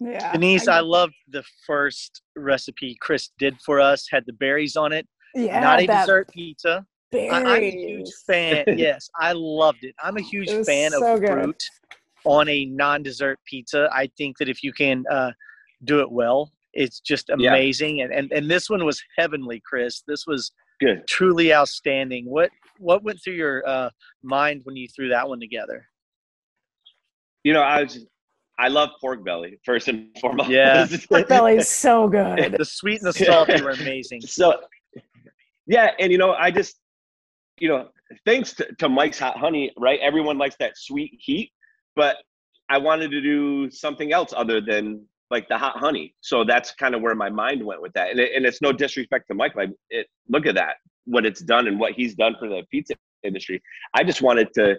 Yeah. 0.00 0.32
Denise, 0.32 0.68
I, 0.68 0.78
I 0.78 0.80
loved 0.80 1.14
the 1.28 1.42
first 1.66 2.22
recipe 2.36 2.96
Chris 3.00 3.30
did 3.38 3.60
for 3.64 3.80
us. 3.80 4.06
Had 4.10 4.24
the 4.26 4.32
berries 4.32 4.76
on 4.76 4.92
it. 4.92 5.06
Yeah. 5.34 5.60
Not 5.60 5.80
a 5.80 5.86
dessert 5.86 6.30
pizza. 6.32 6.84
Berries. 7.10 7.32
I, 7.32 7.40
am 7.40 7.62
a 7.62 7.70
huge 7.70 8.10
fan. 8.26 8.64
yes, 8.76 9.08
I 9.18 9.32
loved 9.32 9.82
it. 9.82 9.94
I'm 10.02 10.16
a 10.16 10.22
huge 10.22 10.50
fan 10.66 10.90
so 10.92 11.14
of 11.14 11.20
good. 11.20 11.30
fruit 11.30 11.62
on 12.24 12.48
a 12.48 12.66
non-dessert 12.66 13.38
pizza. 13.46 13.88
I 13.92 14.10
think 14.18 14.38
that 14.38 14.48
if 14.48 14.62
you 14.62 14.72
can 14.72 15.04
uh, 15.10 15.32
do 15.84 16.00
it 16.00 16.10
well, 16.10 16.52
it's 16.74 17.00
just 17.00 17.30
amazing. 17.30 17.98
Yeah. 17.98 18.04
And, 18.04 18.12
and 18.12 18.32
and 18.32 18.50
this 18.50 18.68
one 18.68 18.84
was 18.84 19.02
heavenly, 19.16 19.62
Chris. 19.64 20.02
This 20.06 20.26
was 20.26 20.52
good, 20.80 21.06
truly 21.08 21.52
outstanding. 21.52 22.26
What 22.26 22.50
what 22.78 23.02
went 23.02 23.20
through 23.22 23.34
your 23.34 23.66
uh, 23.66 23.90
mind 24.22 24.60
when 24.64 24.76
you 24.76 24.86
threw 24.94 25.08
that 25.08 25.28
one 25.28 25.40
together? 25.40 25.86
You 27.42 27.52
know, 27.52 27.62
I 27.62 27.82
was 27.82 28.06
I 28.58 28.68
love 28.68 28.90
pork 29.00 29.24
belly 29.24 29.58
first 29.64 29.88
and 29.88 30.08
foremost. 30.20 30.50
Yeah, 30.50 30.86
pork 31.08 31.28
belly 31.28 31.56
is 31.56 31.68
so 31.68 32.08
good. 32.08 32.56
the 32.58 32.64
sweet 32.64 33.00
and 33.02 33.08
the 33.08 33.12
salty 33.12 33.62
were 33.62 33.70
amazing. 33.70 34.22
So, 34.26 34.60
yeah, 35.66 35.90
and 35.98 36.10
you 36.10 36.18
know, 36.18 36.32
I 36.32 36.50
just, 36.50 36.76
you 37.58 37.68
know, 37.68 37.88
thanks 38.24 38.52
to, 38.54 38.66
to 38.78 38.88
Mike's 38.88 39.18
Hot 39.18 39.36
Honey, 39.36 39.72
right? 39.76 40.00
Everyone 40.00 40.38
likes 40.38 40.56
that 40.60 40.76
sweet 40.76 41.18
heat, 41.20 41.52
but 41.94 42.16
I 42.68 42.78
wanted 42.78 43.10
to 43.10 43.20
do 43.20 43.70
something 43.70 44.12
else 44.12 44.32
other 44.36 44.60
than 44.60 45.04
like 45.30 45.48
the 45.48 45.58
hot 45.58 45.76
honey. 45.76 46.14
So 46.20 46.44
that's 46.44 46.72
kind 46.72 46.94
of 46.94 47.02
where 47.02 47.14
my 47.14 47.28
mind 47.28 47.64
went 47.64 47.82
with 47.82 47.92
that. 47.94 48.10
And, 48.10 48.20
it, 48.20 48.32
and 48.34 48.46
it's 48.46 48.62
no 48.62 48.72
disrespect 48.72 49.28
to 49.28 49.34
Mike. 49.34 49.54
Like, 49.54 49.70
it, 49.90 50.06
look 50.28 50.46
at 50.46 50.54
that, 50.54 50.76
what 51.04 51.26
it's 51.26 51.40
done 51.40 51.66
and 51.66 51.78
what 51.78 51.92
he's 51.92 52.14
done 52.14 52.34
for 52.38 52.48
the 52.48 52.62
pizza 52.70 52.94
industry. 53.22 53.60
I 53.94 54.04
just 54.04 54.22
wanted 54.22 54.48
to 54.54 54.76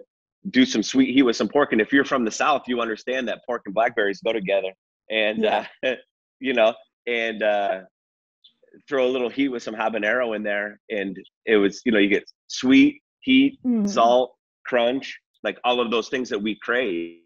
do 0.49 0.65
some 0.65 0.83
sweet 0.83 1.13
heat 1.13 1.23
with 1.23 1.35
some 1.35 1.47
pork. 1.47 1.71
And 1.71 1.81
if 1.81 1.91
you're 1.91 2.05
from 2.05 2.25
the 2.25 2.31
South, 2.31 2.63
you 2.67 2.81
understand 2.81 3.27
that 3.27 3.41
pork 3.45 3.63
and 3.65 3.73
blackberries 3.73 4.21
go 4.21 4.33
together. 4.33 4.69
And, 5.09 5.43
yeah. 5.43 5.67
uh, 5.85 5.95
you 6.39 6.53
know, 6.53 6.73
and 7.07 7.43
uh, 7.43 7.81
throw 8.87 9.07
a 9.07 9.09
little 9.09 9.29
heat 9.29 9.49
with 9.49 9.63
some 9.63 9.75
habanero 9.75 10.35
in 10.35 10.43
there. 10.43 10.79
And 10.89 11.17
it 11.45 11.57
was, 11.57 11.81
you 11.85 11.91
know, 11.91 11.99
you 11.99 12.09
get 12.09 12.23
sweet, 12.47 13.01
heat, 13.21 13.59
mm-hmm. 13.65 13.85
salt, 13.85 14.33
crunch, 14.65 15.19
like 15.43 15.59
all 15.63 15.79
of 15.79 15.91
those 15.91 16.09
things 16.09 16.29
that 16.29 16.41
we 16.41 16.57
crave. 16.61 17.17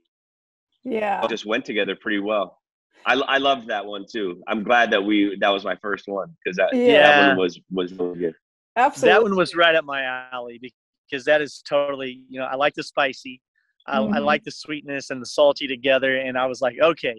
Yeah. 0.84 1.25
Just 1.27 1.46
went 1.46 1.65
together 1.65 1.96
pretty 1.96 2.20
well. 2.20 2.58
I, 3.05 3.15
I 3.15 3.38
love 3.38 3.67
that 3.67 3.86
one 3.86 4.05
too. 4.10 4.41
I'm 4.48 4.63
glad 4.63 4.91
that 4.91 5.03
we 5.03 5.38
that 5.41 5.50
was 5.50 5.63
my 5.63 5.75
first 5.82 6.08
one 6.08 6.36
because 6.43 6.58
that 6.58 6.70
yeah. 6.74 7.01
that 7.01 7.27
one 7.29 7.38
was 7.38 7.60
was 7.72 7.93
really 7.93 8.20
good. 8.20 8.36
Absolutely, 8.75 9.13
that 9.13 9.24
one 9.24 9.36
was 9.36 9.55
right 9.55 9.75
up 9.75 9.86
my 9.86 10.03
alley 10.32 10.60
because 11.13 11.25
that 11.25 11.41
is 11.41 11.62
totally 11.67 12.24
you 12.27 12.39
know 12.39 12.46
I 12.46 12.55
like 12.55 12.74
the 12.74 12.84
spicy, 12.84 13.41
I, 13.88 14.00
mm-hmm. 14.00 14.13
I 14.15 14.20
like 14.20 14.43
the 14.43 14.51
sweetness 14.51 15.12
and 15.12 15.22
the 15.22 15.25
salty 15.25 15.67
together, 15.67 16.17
and 16.17 16.38
I 16.38 16.48
was 16.48 16.62
like, 16.62 16.75
okay, 16.82 17.15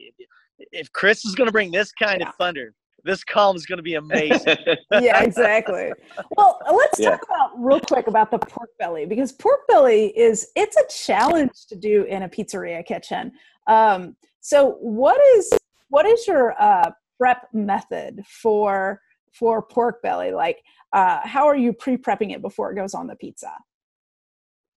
if 0.73 0.91
Chris 0.93 1.25
is 1.25 1.35
going 1.35 1.47
to 1.47 1.53
bring 1.53 1.71
this 1.71 1.93
kind 1.93 2.21
yeah. 2.21 2.29
of 2.29 2.35
thunder, 2.35 2.75
this 3.05 3.23
column 3.23 3.57
is 3.57 3.67
going 3.67 3.77
to 3.77 3.83
be 3.83 3.95
amazing. 3.95 4.57
yeah, 4.93 5.23
exactly. 5.23 5.93
Well, 6.37 6.59
let's 6.73 6.99
yeah. 6.99 7.11
talk 7.11 7.21
about 7.25 7.51
real 7.57 7.81
quick 7.81 8.09
about 8.09 8.31
the 8.31 8.39
pork 8.39 8.71
belly 8.79 9.07
because 9.07 9.33
pork 9.33 9.61
belly 9.69 10.07
is 10.19 10.49
it's 10.57 10.77
a 10.77 10.87
challenge 10.91 11.67
to 11.69 11.77
do 11.77 12.05
in 12.05 12.25
a 12.25 12.29
pizzeria 12.29 12.85
kitchen. 12.85 13.33
Um, 13.69 14.17
so, 14.41 14.73
what 14.81 15.21
is 15.37 15.53
what 15.89 16.05
is 16.05 16.27
your 16.27 16.61
uh, 16.61 16.91
prep 17.19 17.47
method 17.53 18.25
for 18.27 19.01
for 19.33 19.63
pork 19.63 20.03
belly? 20.03 20.33
Like, 20.33 20.63
uh, 20.95 21.21
how 21.25 21.47
are 21.47 21.57
you 21.57 21.73
pre-prepping 21.73 22.33
it 22.33 22.41
before 22.41 22.71
it 22.71 22.77
goes 22.77 22.95
on 22.95 23.07
the 23.07 23.17
pizza? 23.17 23.51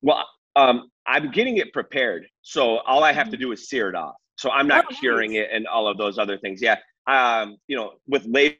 Well, 0.01 0.25
um, 0.55 0.89
I'm 1.05 1.31
getting 1.31 1.57
it 1.57 1.71
prepared, 1.73 2.27
so 2.41 2.79
all 2.79 3.03
I 3.03 3.13
have 3.13 3.29
to 3.29 3.37
mm-hmm. 3.37 3.41
do 3.41 3.51
is 3.51 3.69
sear 3.69 3.89
it 3.89 3.95
off. 3.95 4.15
So 4.35 4.51
I'm 4.51 4.67
not 4.67 4.85
oh, 4.91 4.95
curing 4.99 5.33
nice. 5.33 5.41
it 5.41 5.49
and 5.51 5.67
all 5.67 5.87
of 5.87 5.97
those 5.97 6.17
other 6.17 6.37
things. 6.37 6.61
Yeah, 6.61 6.77
um, 7.07 7.57
you 7.67 7.75
know, 7.75 7.93
with 8.07 8.25
labor 8.25 8.57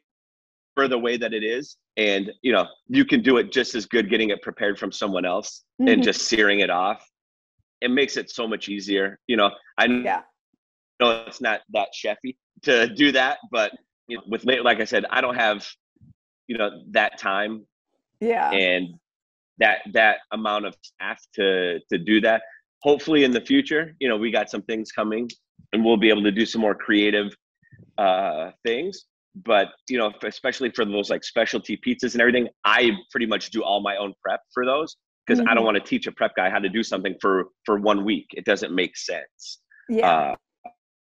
the 0.76 0.98
way 0.98 1.16
that 1.16 1.32
it 1.32 1.44
is, 1.44 1.76
and 1.96 2.32
you 2.42 2.52
know, 2.52 2.66
you 2.88 3.04
can 3.04 3.22
do 3.22 3.36
it 3.36 3.52
just 3.52 3.74
as 3.74 3.86
good 3.86 4.08
getting 4.08 4.30
it 4.30 4.40
prepared 4.42 4.78
from 4.78 4.92
someone 4.92 5.24
else 5.24 5.64
mm-hmm. 5.80 5.88
and 5.88 6.02
just 6.02 6.22
searing 6.22 6.60
it 6.60 6.70
off. 6.70 7.04
It 7.80 7.90
makes 7.90 8.16
it 8.16 8.30
so 8.30 8.48
much 8.48 8.68
easier. 8.68 9.18
You 9.26 9.36
know, 9.36 9.50
I 9.76 9.86
yeah. 9.86 10.22
know 11.00 11.24
it's 11.26 11.40
not 11.40 11.60
that 11.70 11.88
chefy, 11.94 12.36
to 12.62 12.92
do 12.94 13.12
that. 13.12 13.38
But 13.50 13.72
you 14.08 14.16
know, 14.16 14.22
with 14.28 14.44
like 14.44 14.80
I 14.80 14.84
said, 14.84 15.04
I 15.10 15.20
don't 15.20 15.36
have 15.36 15.66
you 16.46 16.56
know 16.56 16.70
that 16.90 17.18
time. 17.18 17.66
Yeah. 18.20 18.50
And 18.50 18.94
that 19.58 19.78
that 19.92 20.18
amount 20.32 20.66
of 20.66 20.74
staff 20.82 21.20
to 21.34 21.80
to 21.90 21.98
do 21.98 22.20
that. 22.20 22.42
Hopefully 22.82 23.24
in 23.24 23.32
the 23.32 23.40
future, 23.40 23.94
you 23.98 24.08
know, 24.08 24.16
we 24.16 24.30
got 24.30 24.50
some 24.50 24.62
things 24.62 24.92
coming 24.92 25.28
and 25.72 25.84
we'll 25.84 25.96
be 25.96 26.08
able 26.08 26.22
to 26.22 26.30
do 26.30 26.46
some 26.46 26.60
more 26.60 26.74
creative 26.74 27.34
uh 27.96 28.50
things. 28.64 29.04
But 29.34 29.68
you 29.88 29.98
know, 29.98 30.12
especially 30.24 30.70
for 30.70 30.84
those 30.84 31.10
like 31.10 31.24
specialty 31.24 31.76
pizzas 31.76 32.12
and 32.14 32.20
everything, 32.20 32.48
I 32.64 32.92
pretty 33.10 33.26
much 33.26 33.50
do 33.50 33.62
all 33.62 33.80
my 33.80 33.96
own 33.96 34.14
prep 34.22 34.40
for 34.52 34.64
those 34.64 34.96
because 35.26 35.40
mm-hmm. 35.40 35.48
I 35.48 35.54
don't 35.54 35.64
mm-hmm. 35.64 35.74
want 35.74 35.84
to 35.84 35.88
teach 35.88 36.06
a 36.06 36.12
prep 36.12 36.34
guy 36.36 36.50
how 36.50 36.58
to 36.58 36.68
do 36.68 36.82
something 36.82 37.14
for 37.20 37.48
for 37.64 37.78
one 37.78 38.04
week. 38.04 38.26
It 38.32 38.44
doesn't 38.44 38.74
make 38.74 38.96
sense. 38.96 39.60
Yeah. 39.88 40.34
Uh, 40.66 40.70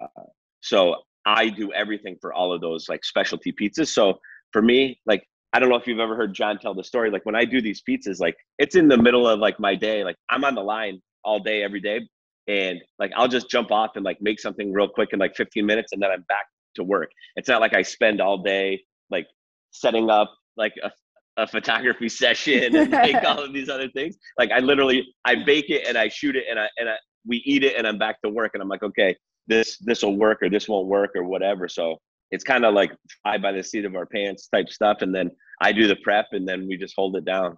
uh, 0.05 0.23
so 0.61 0.97
I 1.27 1.49
do 1.49 1.73
everything 1.73 2.17
for 2.21 2.33
all 2.33 2.53
of 2.53 2.61
those 2.61 2.89
like 2.89 3.05
specialty 3.05 3.53
pizzas. 3.53 3.89
So 3.89 4.19
for 4.53 4.63
me, 4.63 5.01
like 5.07 5.25
I 5.53 5.59
don't 5.59 5.69
know 5.69 5.77
if 5.77 5.87
you've 5.87 5.99
ever 5.99 6.17
heard 6.17 6.33
John 6.33 6.59
tell 6.59 6.75
the 6.75 6.85
story. 6.85 7.11
Like 7.11 7.27
when 7.27 7.35
I 7.35 7.45
do 7.45 7.61
these 7.61 7.83
pizzas, 7.83 8.21
like 8.21 8.37
it's 8.59 8.77
in 8.77 8.89
the 8.89 8.97
middle 8.97 9.27
of 9.27 9.41
like 9.41 9.59
my 9.59 9.75
day. 9.75 10.05
Like 10.05 10.17
I'm 10.29 10.45
on 10.45 10.55
the 10.55 10.63
line 10.63 11.01
all 11.25 11.41
day, 11.41 11.63
every 11.63 11.81
day. 11.81 12.01
And 12.47 12.81
like 12.99 13.13
I'll 13.17 13.29
just 13.29 13.51
jump 13.51 13.71
off 13.71 13.97
and 13.97 14.05
like 14.05 14.19
make 14.21 14.41
something 14.41 14.73
real 14.73 14.89
quick 14.89 15.11
in 15.13 15.19
like 15.19 15.35
15 15.37 15.65
minutes 15.67 15.93
and 15.93 16.01
then 16.01 16.11
I'm 16.11 16.25
back 16.29 16.47
to 16.77 16.85
work. 16.85 17.11
It's 17.37 17.49
not 17.49 17.61
like 17.61 17.75
I 17.75 17.83
spend 17.83 18.21
all 18.21 18.39
day 18.39 18.81
like 19.11 19.27
setting 19.73 20.09
up 20.09 20.33
like 20.57 20.75
a, 20.83 20.91
a 21.37 21.47
photography 21.47 22.09
session 22.23 22.77
and 22.77 22.91
like 22.91 23.25
all 23.25 23.43
of 23.43 23.53
these 23.53 23.69
other 23.69 23.89
things. 23.89 24.17
Like 24.39 24.53
I 24.53 24.61
literally 24.61 25.07
I 25.25 25.37
bake 25.45 25.71
it 25.71 25.87
and 25.87 25.99
I 25.99 26.09
shoot 26.09 26.37
it 26.37 26.45
and 26.49 26.59
I 26.59 26.69
and 26.79 26.89
I 26.89 26.95
we 27.27 27.39
eat 27.39 27.65
it 27.65 27.77
and 27.77 27.87
I'm 27.87 27.99
back 27.99 28.21
to 28.23 28.31
work 28.31 28.53
and 28.55 28.63
I'm 28.63 28.69
like, 28.69 28.83
okay, 28.83 29.17
this 29.47 29.79
this 29.79 30.03
will 30.03 30.17
work 30.17 30.43
or 30.43 30.49
this 30.49 30.69
won't 30.69 30.87
work 30.87 31.11
or 31.17 31.25
whatever. 31.25 31.69
So 31.69 31.99
it's 32.31 32.45
kind 32.45 32.65
of 32.65 32.75
like 32.75 32.93
fly 33.23 33.39
by 33.39 33.53
the 33.53 33.63
seat 33.63 33.85
of 33.85 33.95
our 33.95 34.07
pants 34.07 34.49
type 34.49 34.69
stuff. 34.69 34.99
And 35.03 35.15
then 35.15 35.31
I 35.61 35.73
do 35.73 35.87
the 35.87 35.97
prep 35.97 36.27
and 36.33 36.47
then 36.47 36.67
we 36.67 36.77
just 36.77 36.95
hold 36.97 37.17
it 37.17 37.25
down. 37.25 37.57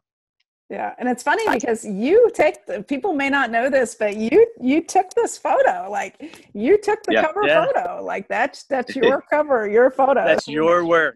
Yeah, 0.70 0.94
and 0.98 1.06
it's 1.06 1.22
funny 1.22 1.44
because 1.52 1.84
you 1.84 2.30
take 2.32 2.64
the, 2.64 2.82
people 2.82 3.12
may 3.12 3.28
not 3.28 3.50
know 3.50 3.68
this, 3.68 3.94
but 3.94 4.16
you 4.16 4.46
you 4.58 4.82
took 4.82 5.10
this 5.10 5.36
photo. 5.36 5.86
Like 5.90 6.48
you 6.54 6.78
took 6.78 7.02
the 7.02 7.12
yeah, 7.12 7.26
cover 7.26 7.42
yeah. 7.44 7.66
photo. 7.66 8.02
Like 8.02 8.26
that's 8.28 8.64
that's 8.64 8.96
your 8.96 9.22
cover, 9.30 9.68
your 9.68 9.90
photo. 9.90 10.24
That's 10.24 10.48
your 10.48 10.86
work. 10.86 11.14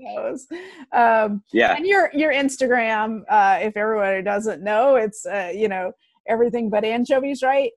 Um, 0.93 1.43
yeah, 1.55 1.75
and 1.75 1.87
your 1.87 2.11
your 2.13 2.35
Instagram. 2.35 3.23
Uh, 3.31 3.61
if 3.63 3.79
everybody 3.79 4.21
doesn't 4.21 4.63
know, 4.63 4.97
it's 4.97 5.25
uh, 5.25 5.53
you 5.55 5.69
know 5.69 5.93
everything 6.29 6.69
but 6.69 6.85
anchovies, 6.85 7.43
right? 7.43 7.71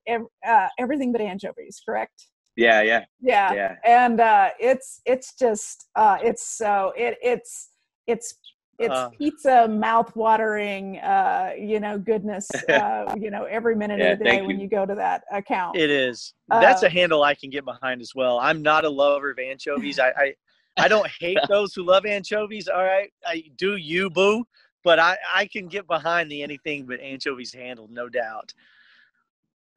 Uh, 0.46 0.68
everything 0.78 1.12
but 1.12 1.22
anchovies, 1.22 1.80
correct? 1.82 2.26
Yeah, 2.56 2.82
yeah, 2.82 3.04
yeah, 3.20 3.54
yeah. 3.54 3.76
And 3.84 4.20
uh, 4.20 4.50
it's 4.58 5.00
it's 5.04 5.34
just 5.34 5.88
uh, 5.96 6.18
it's 6.22 6.46
so 6.46 6.92
it 6.96 7.18
it's 7.22 7.70
it's 8.06 8.34
it's 8.78 8.94
uh, 8.94 9.08
pizza 9.10 9.68
mouth 9.68 10.14
watering 10.16 10.98
uh, 10.98 11.52
you 11.58 11.80
know 11.80 11.98
goodness 11.98 12.50
uh, 12.68 13.14
you 13.18 13.30
know 13.30 13.44
every 13.44 13.76
minute 13.76 14.00
yeah, 14.00 14.12
of 14.12 14.18
the 14.18 14.24
day 14.24 14.42
when 14.42 14.56
you. 14.56 14.64
you. 14.64 14.68
go 14.68 14.86
to 14.86 14.94
that 14.94 15.22
account. 15.32 15.76
It 15.76 15.90
is. 15.90 16.34
That's 16.48 16.82
a 16.82 16.86
uh, 16.86 16.90
handle 16.90 17.22
i 17.22 17.34
can 17.34 17.50
get 17.50 17.64
behind 17.64 18.00
as 18.00 18.14
well. 18.14 18.38
I'm 18.40 18.62
not 18.62 18.84
a 18.84 18.90
lover 18.90 19.30
of 19.30 19.38
anchovies. 19.38 19.98
I, 19.98 20.08
I 20.16 20.34
i 20.78 20.88
don't 20.88 21.08
hate 21.20 21.38
those 21.48 21.74
who 21.74 21.84
love 21.84 22.06
anchovies 22.06 22.68
all 22.68 22.84
right? 22.84 23.10
I 23.26 23.44
do 23.56 23.76
you 23.76 24.10
boo 24.10 24.44
but 24.82 24.98
i 24.98 25.16
i 25.34 25.46
can 25.46 25.68
get 25.68 25.86
behind 25.86 26.30
the 26.30 26.42
anything 26.42 26.86
but 26.86 27.00
anchovies 27.00 27.52
handle 27.52 27.88
no 27.90 28.08
doubt 28.08 28.52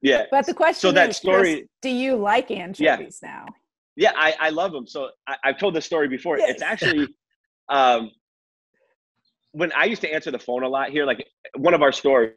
yeah. 0.04 0.24
But 0.30 0.46
the 0.46 0.54
question 0.54 0.80
so 0.80 0.92
that 0.92 1.10
is, 1.10 1.16
story, 1.16 1.54
Chris, 1.54 1.68
do 1.82 1.88
you 1.88 2.16
like 2.16 2.50
anchovies 2.50 3.20
yeah. 3.22 3.28
now? 3.28 3.46
Yeah, 3.96 4.12
I, 4.16 4.34
I 4.38 4.50
love 4.50 4.72
them. 4.72 4.86
So 4.86 5.10
I, 5.26 5.36
have 5.44 5.58
told 5.58 5.74
this 5.74 5.86
story 5.86 6.08
before. 6.08 6.38
Yes. 6.38 6.50
It's 6.50 6.62
actually 6.62 7.08
um, 7.68 8.10
when 9.52 9.72
I 9.72 9.84
used 9.84 10.02
to 10.02 10.12
answer 10.12 10.30
the 10.30 10.38
phone 10.38 10.62
a 10.62 10.68
lot 10.68 10.90
here, 10.90 11.06
like 11.06 11.26
one 11.56 11.74
of 11.74 11.82
our 11.82 11.92
stores, 11.92 12.32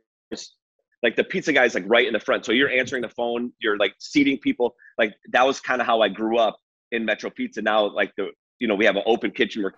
like 1.04 1.16
the 1.16 1.24
pizza 1.24 1.52
guy's 1.52 1.76
like 1.76 1.84
right 1.88 2.08
in 2.08 2.14
the 2.14 2.20
front. 2.20 2.46
So 2.46 2.54
you're 2.54 2.70
answering 2.70 3.02
the 3.02 3.10
phone, 3.10 3.52
you're 3.60 3.78
like 3.78 3.96
seating 4.00 4.38
people. 4.38 4.76
Like 4.98 5.14
that 5.32 5.46
was 5.46 5.60
kind 5.60 5.82
of 5.82 5.88
how 5.88 6.02
I 6.02 6.10
grew 6.10 6.38
up 6.38 6.58
in 6.92 7.04
Metro 7.04 7.30
Pizza. 7.30 7.62
Now, 7.62 7.90
like 7.90 8.14
the 8.18 8.30
you 8.60 8.68
know, 8.68 8.76
we 8.76 8.86
have 8.86 8.96
an 8.96 9.04
open 9.06 9.32
kitchen. 9.32 9.62
We're 9.62 9.72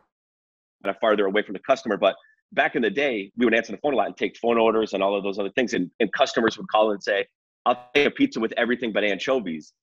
kind 0.83 0.95
of 0.95 0.97
farther 1.01 1.25
away 1.25 1.41
from 1.41 1.53
the 1.53 1.59
customer, 1.59 1.97
but 1.97 2.15
back 2.51 2.75
in 2.75 2.81
the 2.81 2.89
day, 2.89 3.31
we 3.37 3.45
would 3.45 3.53
answer 3.53 3.71
the 3.71 3.77
phone 3.79 3.93
a 3.93 3.97
lot 3.97 4.07
and 4.07 4.17
take 4.17 4.37
phone 4.37 4.57
orders 4.57 4.93
and 4.93 5.03
all 5.03 5.15
of 5.15 5.23
those 5.23 5.39
other 5.39 5.51
things. 5.51 5.73
And, 5.73 5.91
and 5.99 6.11
customers 6.13 6.57
would 6.57 6.67
call 6.69 6.91
and 6.91 7.01
say, 7.01 7.25
I'll 7.65 7.89
take 7.93 8.07
a 8.07 8.11
pizza 8.11 8.39
with 8.39 8.53
everything 8.57 8.91
but 8.91 9.03
anchovies. 9.03 9.73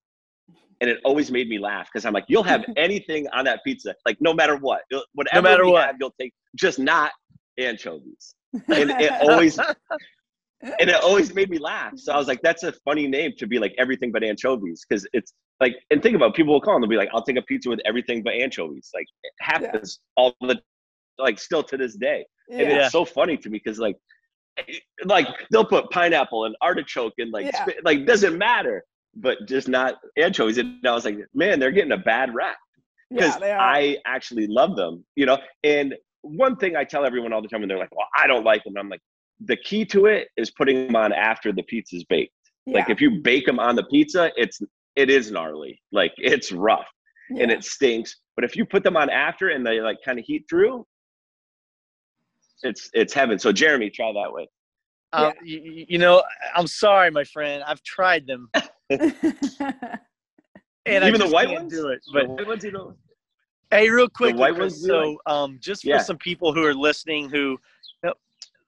Mm-hmm. 0.50 0.58
And 0.80 0.91
it 0.91 0.99
always 1.04 1.30
made 1.30 1.49
me 1.49 1.58
laugh 1.58 1.89
because 1.93 2.04
I'm 2.04 2.12
like, 2.12 2.25
you'll 2.28 2.43
have 2.43 2.65
anything 2.76 3.26
on 3.32 3.45
that 3.45 3.65
pizza, 3.65 3.95
like 4.04 4.19
no 4.21 4.34
matter 4.34 4.56
what, 4.56 4.82
whatever 5.15 5.43
no 5.43 5.43
matter 5.43 5.67
what, 5.67 5.86
have, 5.86 5.97
you'll 6.00 6.15
take, 6.21 6.32
just 6.56 6.78
not 6.78 7.12
anchovies. 7.58 8.34
And 8.52 8.91
it 8.91 9.12
always, 9.28 9.58
and 10.62 10.91
it 10.91 10.97
always 10.97 11.34
made 11.34 11.50
me 11.50 11.58
laugh. 11.58 11.93
So 11.97 12.12
I 12.12 12.17
was 12.17 12.28
like, 12.28 12.43
that's 12.43 12.62
a 12.62 12.73
funny 12.84 13.06
name 13.06 13.32
to 13.39 13.47
be 13.47 13.58
like 13.58 13.75
everything 13.78 14.12
but 14.12 14.25
anchovies 14.25 14.84
because 14.89 15.06
it's 15.12 15.32
like, 15.60 15.76
and 15.91 16.02
think 16.02 16.17
about 16.17 16.30
it, 16.30 16.34
people 16.34 16.52
will 16.52 16.60
call 16.60 16.75
and 16.75 16.82
they'll 16.82 16.91
be 16.91 16.97
like, 16.97 17.10
I'll 17.12 17.23
take 17.23 17.36
a 17.36 17.43
pizza 17.43 17.69
with 17.69 17.80
everything 17.84 18.23
but 18.23 18.34
anchovies. 18.34 18.91
Like 18.95 19.06
it 19.23 19.32
happens 19.41 20.00
yeah. 20.00 20.23
all 20.23 20.34
the, 20.41 20.60
like 21.19 21.39
still 21.39 21.62
to 21.62 21.76
this 21.76 21.97
day. 21.97 22.26
Yeah. 22.49 22.58
And 22.58 22.73
it's 22.73 22.93
so 22.93 23.04
funny 23.04 23.36
to 23.39 23.50
me 23.50 23.60
because 23.65 23.78
like 23.78 23.97
like 25.04 25.28
they'll 25.50 25.64
put 25.64 25.90
pineapple 25.90 26.45
and 26.45 26.56
artichoke 26.60 27.14
and 27.19 27.32
like 27.32 27.47
yeah. 27.47 27.66
like 27.84 28.06
doesn't 28.06 28.36
matter, 28.36 28.84
but 29.14 29.38
just 29.47 29.69
not 29.69 29.97
anchovies. 30.16 30.58
And 30.58 30.86
I 30.86 30.92
was 30.92 31.04
like, 31.04 31.19
man, 31.34 31.60
they're 31.60 31.71
getting 31.73 31.92
a 31.92 31.99
bad 31.99 32.34
rap 32.34 32.56
because 33.10 33.38
yeah, 33.40 33.58
I 33.60 33.99
actually 34.06 34.47
love 34.47 34.76
them, 34.76 35.04
you 35.14 35.26
know. 35.26 35.38
And 35.62 35.95
one 36.23 36.56
thing 36.56 36.76
I 36.76 36.84
tell 36.84 37.04
everyone 37.04 37.32
all 37.32 37.42
the 37.42 37.49
time, 37.49 37.62
and 37.62 37.71
they're 37.71 37.78
like, 37.78 37.95
well, 37.95 38.08
I 38.16 38.26
don't 38.26 38.45
like 38.45 38.64
them. 38.64 38.75
I'm 38.78 38.88
like, 38.88 39.02
the 39.45 39.56
key 39.56 39.84
to 39.86 40.06
it 40.06 40.28
is 40.36 40.50
putting 40.50 40.86
them 40.86 40.97
on 40.97 41.12
after 41.12 41.52
the 41.52 41.62
pizza's 41.64 42.04
baked. 42.04 42.32
Yeah. 42.64 42.78
Like 42.78 42.90
if 42.90 43.00
you 43.00 43.21
bake 43.21 43.47
them 43.47 43.58
on 43.58 43.76
the 43.76 43.84
pizza, 43.84 44.32
it's 44.36 44.60
it 44.97 45.10
is 45.10 45.30
gnarly, 45.30 45.80
like 45.92 46.12
it's 46.16 46.50
rough 46.50 46.88
and 47.30 47.50
it 47.50 47.64
stinks. 47.64 48.16
But 48.34 48.45
if 48.45 48.56
you 48.56 48.64
put 48.64 48.82
them 48.82 48.97
on 48.97 49.10
after 49.10 49.50
and 49.50 49.66
they 49.66 49.80
like 49.80 49.99
kind 50.04 50.19
of 50.19 50.25
heat 50.25 50.45
through, 50.49 50.86
it's 52.62 52.90
it's 52.95 53.12
heaven. 53.12 53.38
So 53.38 53.52
Jeremy, 53.52 53.90
try 53.90 54.12
that 54.12 54.32
way. 54.32 54.49
Um, 55.12 55.32
yeah. 55.45 55.58
you, 55.60 55.84
you, 55.88 55.99
know, 55.99 56.23
I'm 56.54 56.66
sorry, 56.66 57.10
my 57.10 57.25
friend. 57.25 57.62
I've 57.66 57.82
tried 57.82 58.26
them, 58.26 58.50
and 58.90 59.12
even 60.86 61.21
the 61.21 61.28
white 61.30 61.50
ones 61.50 61.73
do 61.73 61.88
it. 61.88 62.00
But 62.12 62.28
white 62.28 62.47
ones, 62.47 62.64
you 62.64 62.73
know. 62.73 62.95
Hey, 63.71 63.90
real 63.90 64.08
quick, 64.08 64.36
so 64.71 65.19
um, 65.26 65.58
just 65.60 65.82
for 65.82 65.88
yeah. 65.88 65.99
some 65.99 66.19
people 66.19 66.52
who 66.52 66.64
are 66.64 66.75
listening, 66.75 67.28
who 67.28 67.58
you 68.02 68.04
know, 68.04 68.14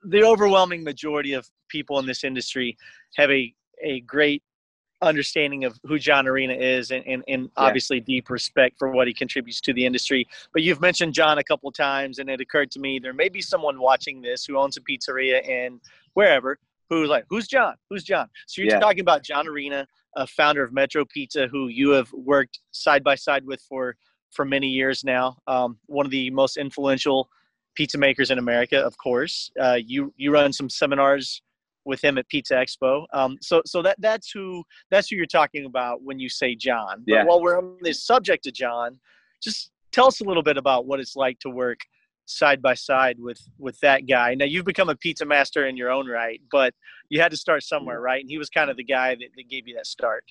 the 0.04 0.24
overwhelming 0.24 0.82
majority 0.82 1.34
of 1.34 1.48
people 1.68 1.98
in 1.98 2.06
this 2.06 2.24
industry 2.24 2.76
have 3.16 3.30
a 3.30 3.54
a 3.82 4.00
great 4.00 4.42
understanding 5.00 5.64
of 5.64 5.78
who 5.84 5.98
John 5.98 6.26
Arena 6.26 6.54
is 6.54 6.90
and, 6.90 7.06
and, 7.06 7.22
and 7.28 7.42
yeah. 7.44 7.48
obviously 7.56 8.00
deep 8.00 8.30
respect 8.30 8.78
for 8.78 8.90
what 8.90 9.06
he 9.06 9.14
contributes 9.14 9.60
to 9.62 9.72
the 9.72 9.86
industry. 9.86 10.26
But 10.52 10.62
you've 10.62 10.80
mentioned 10.80 11.14
John 11.14 11.38
a 11.38 11.44
couple 11.44 11.70
times, 11.70 12.18
and 12.18 12.28
it 12.28 12.40
occurred 12.40 12.70
to 12.72 12.80
me 12.80 12.98
there 12.98 13.12
may 13.12 13.28
be 13.28 13.40
someone 13.40 13.78
watching 13.78 14.20
this 14.20 14.44
who 14.44 14.56
owns 14.56 14.76
a 14.76 14.80
pizzeria 14.80 15.46
in 15.46 15.80
wherever 16.14 16.58
who's 16.88 17.08
like, 17.08 17.24
who's 17.28 17.46
John? 17.46 17.74
Who's 17.90 18.04
John? 18.04 18.28
So 18.46 18.62
you're 18.62 18.72
yeah. 18.72 18.80
talking 18.80 19.00
about 19.00 19.22
John 19.22 19.46
Arena, 19.46 19.86
a 20.16 20.26
founder 20.26 20.62
of 20.62 20.72
Metro 20.72 21.04
Pizza, 21.04 21.46
who 21.46 21.68
you 21.68 21.90
have 21.90 22.12
worked 22.12 22.60
side 22.70 23.04
by 23.04 23.14
side 23.14 23.44
with 23.44 23.60
for 23.68 23.96
for 24.30 24.44
many 24.44 24.68
years 24.68 25.04
now. 25.04 25.38
Um, 25.46 25.78
one 25.86 26.06
of 26.06 26.12
the 26.12 26.30
most 26.30 26.56
influential 26.56 27.28
pizza 27.74 27.98
makers 27.98 28.30
in 28.30 28.38
America, 28.38 28.78
of 28.78 28.96
course. 28.98 29.50
Uh, 29.60 29.78
you 29.84 30.12
you 30.16 30.30
run 30.30 30.52
some 30.52 30.68
seminars 30.68 31.42
with 31.88 32.04
him 32.04 32.18
at 32.18 32.28
Pizza 32.28 32.54
Expo. 32.54 33.06
Um, 33.12 33.38
so 33.40 33.62
so 33.64 33.82
that 33.82 33.96
that's 33.98 34.30
who 34.30 34.62
that's 34.90 35.08
who 35.08 35.16
you're 35.16 35.26
talking 35.26 35.64
about 35.64 36.02
when 36.02 36.20
you 36.20 36.28
say 36.28 36.54
John. 36.54 37.02
But 37.06 37.12
yeah. 37.12 37.24
while 37.24 37.40
we're 37.40 37.58
on 37.58 37.78
this 37.80 38.04
subject 38.04 38.46
of 38.46 38.52
John, 38.52 39.00
just 39.42 39.70
tell 39.90 40.06
us 40.06 40.20
a 40.20 40.24
little 40.24 40.42
bit 40.42 40.58
about 40.58 40.86
what 40.86 41.00
it's 41.00 41.16
like 41.16 41.38
to 41.40 41.50
work 41.50 41.78
side 42.26 42.60
by 42.60 42.74
side 42.74 43.16
with 43.18 43.40
with 43.58 43.80
that 43.80 44.06
guy. 44.06 44.34
Now 44.34 44.44
you've 44.44 44.66
become 44.66 44.90
a 44.90 44.96
pizza 44.96 45.24
master 45.24 45.66
in 45.66 45.76
your 45.76 45.90
own 45.90 46.06
right, 46.06 46.40
but 46.52 46.74
you 47.08 47.20
had 47.20 47.30
to 47.30 47.38
start 47.38 47.62
somewhere, 47.62 48.00
right? 48.00 48.20
And 48.20 48.30
he 48.30 48.38
was 48.38 48.50
kind 48.50 48.70
of 48.70 48.76
the 48.76 48.84
guy 48.84 49.14
that, 49.14 49.28
that 49.34 49.48
gave 49.48 49.66
you 49.66 49.74
that 49.76 49.86
start. 49.86 50.24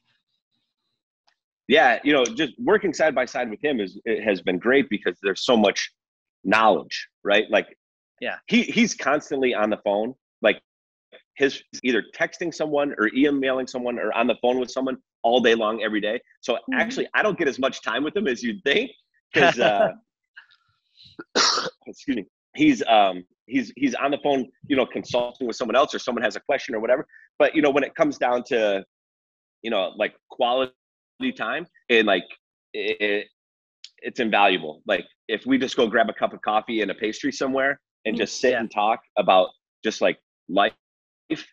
Yeah, 1.68 2.00
you 2.04 2.14
know, 2.14 2.24
just 2.24 2.54
working 2.60 2.94
side 2.94 3.14
by 3.14 3.26
side 3.26 3.50
with 3.50 3.62
him 3.62 3.82
is 3.82 4.00
it 4.06 4.24
has 4.24 4.42
been 4.42 4.58
great 4.60 4.90
because 4.90 5.18
there's 5.22 5.44
so 5.44 5.58
much 5.58 5.92
knowledge, 6.46 7.10
right? 7.24 7.46
Like, 7.50 7.76
yeah, 8.22 8.36
he 8.48 8.62
he's 8.62 8.94
constantly 8.94 9.54
on 9.56 9.70
the 9.70 9.78
phone. 9.84 10.14
His 11.38 11.62
either 11.84 12.04
texting 12.16 12.54
someone 12.54 12.94
or 12.98 13.10
emailing 13.16 13.68
someone 13.68 14.00
or 14.00 14.12
on 14.14 14.28
the 14.28 14.36
phone 14.42 14.60
with 14.60 14.72
someone 14.72 14.98
all 15.24 15.40
day 15.40 15.56
long 15.56 15.84
every 15.84 16.02
day. 16.02 16.20
So 16.42 16.54
mm-hmm. 16.54 16.74
actually, 16.74 17.08
I 17.14 17.22
don't 17.22 17.38
get 17.38 17.48
as 17.48 17.60
much 17.60 17.82
time 17.82 18.04
with 18.04 18.16
him 18.16 18.28
as 18.28 18.42
you'd 18.42 18.64
think 18.64 18.92
because, 19.34 19.60
uh, 19.60 19.92
excuse 21.86 22.18
me, 22.18 22.26
he's 22.56 22.84
um, 22.88 23.24
he's 23.46 23.72
he's 23.76 23.94
on 23.96 24.12
the 24.12 24.18
phone, 24.24 24.48
you 24.68 24.76
know, 24.76 24.86
consulting 24.86 25.48
with 25.48 25.56
someone 25.56 25.76
else 25.76 25.94
or 25.94 26.00
someone 26.00 26.24
has 26.24 26.36
a 26.36 26.40
question 26.42 26.76
or 26.76 26.80
whatever. 26.80 27.08
But 27.40 27.56
you 27.56 27.62
know, 27.62 27.70
when 27.70 27.84
it 27.84 27.96
comes 27.96 28.18
down 28.18 28.44
to, 28.48 28.84
you 29.62 29.72
know, 29.72 29.92
like 29.96 30.16
quality 30.30 30.74
time 31.36 31.68
and 31.90 32.08
like 32.08 32.26
it, 32.74 33.28
it's 34.00 34.20
invaluable. 34.20 34.82
Like 34.88 35.06
if 35.28 35.46
we 35.46 35.58
just 35.58 35.76
go 35.76 35.88
grab 35.88 36.10
a 36.10 36.14
cup 36.14 36.34
of 36.34 36.42
coffee 36.42 36.82
and 36.82 36.92
a 36.92 36.96
pastry 36.96 37.32
somewhere 37.32 37.80
and 38.06 38.14
mm-hmm. 38.14 38.22
just 38.22 38.40
sit 38.40 38.52
yeah. 38.52 38.60
and 38.60 38.72
talk 38.72 39.00
about 39.18 39.50
just 39.84 40.02
like 40.02 40.18
life 40.50 40.74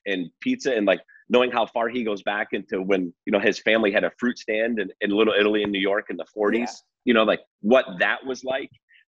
and 0.06 0.30
pizza 0.40 0.74
and 0.74 0.86
like 0.86 1.00
knowing 1.28 1.50
how 1.50 1.66
far 1.66 1.88
he 1.88 2.04
goes 2.04 2.22
back 2.22 2.48
into 2.52 2.82
when 2.82 3.12
you 3.26 3.32
know 3.32 3.40
his 3.40 3.58
family 3.58 3.90
had 3.90 4.04
a 4.04 4.10
fruit 4.18 4.38
stand 4.38 4.78
in, 4.78 4.88
in 5.00 5.10
little 5.10 5.34
italy 5.38 5.62
in 5.62 5.70
new 5.70 5.80
york 5.80 6.06
in 6.10 6.16
the 6.16 6.26
40s 6.36 6.58
yeah. 6.58 6.66
you 7.04 7.14
know 7.14 7.24
like 7.24 7.40
what 7.60 7.84
that 7.98 8.24
was 8.24 8.44
like 8.44 8.70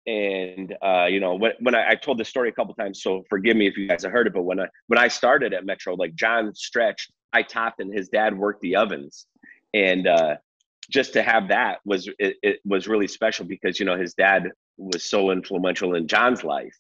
and 0.07 0.77
uh, 0.83 1.07
you 1.07 1.21
know 1.21 1.35
when 1.35 1.53
when 1.61 1.75
I, 1.75 1.91
I, 1.91 1.95
told 1.95 2.19
this 2.19 2.29
story 2.29 2.51
a 2.51 2.53
couple 2.53 2.75
times, 2.75 3.03
so 3.03 3.25
forgive 3.31 3.57
me 3.57 3.67
if 3.67 3.77
you 3.77 3.89
guys 3.89 4.03
have 4.03 4.13
heard 4.13 4.27
it. 4.27 4.35
But 4.35 4.43
when 4.43 4.61
I 4.61 4.67
when 4.89 4.99
I 4.99 5.09
started 5.09 5.55
at 5.55 5.65
Metro, 5.65 5.95
like 5.95 6.15
John 6.15 6.55
stretched, 6.55 7.11
I 7.33 7.43
topped, 7.43 7.81
and 7.81 7.93
his 7.93 8.09
dad 8.09 8.37
worked 8.37 8.61
the 8.61 8.77
ovens, 8.77 9.27
and 9.73 10.07
uh, 10.07 10.37
just 10.91 11.15
to 11.15 11.23
have 11.23 11.49
that 11.49 11.79
was 11.87 12.09
it, 12.19 12.37
it 12.43 12.61
was 12.65 12.87
really 12.87 13.09
special 13.09 13.47
because 13.47 13.81
you 13.81 13.87
know 13.87 13.97
his 13.97 14.13
dad 14.15 14.51
was 14.77 15.05
so 15.05 15.31
influential 15.31 15.95
in 15.95 16.07
John's 16.07 16.45
life, 16.45 16.77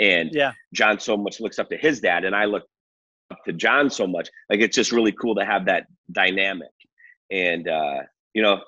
and 0.00 0.30
yeah, 0.32 0.52
John 0.72 0.98
so 0.98 1.16
much 1.16 1.40
looks 1.40 1.60
up 1.60 1.70
to 1.70 1.76
his 1.76 2.00
dad, 2.00 2.24
and 2.24 2.34
I 2.34 2.46
look 2.46 2.64
to 3.46 3.52
John 3.52 3.90
so 3.90 4.06
much. 4.06 4.28
Like 4.50 4.60
it's 4.60 4.74
just 4.74 4.92
really 4.92 5.12
cool 5.12 5.34
to 5.36 5.44
have 5.44 5.66
that 5.66 5.86
dynamic, 6.10 6.72
and 7.30 7.68
uh, 7.68 8.00
you 8.32 8.42
know 8.42 8.60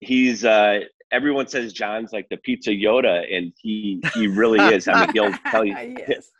he's 0.00 0.44
uh 0.44 0.80
everyone 1.12 1.46
says 1.46 1.72
John's 1.72 2.12
like 2.12 2.28
the 2.28 2.38
pizza 2.38 2.70
Yoda, 2.70 3.24
and 3.34 3.52
he 3.60 4.02
he 4.14 4.26
really 4.26 4.60
is. 4.74 4.88
I 4.88 5.06
mean, 5.06 5.12
he'll 5.12 5.32
tell 5.50 5.64
you 5.64 5.94
yes. 5.98 6.30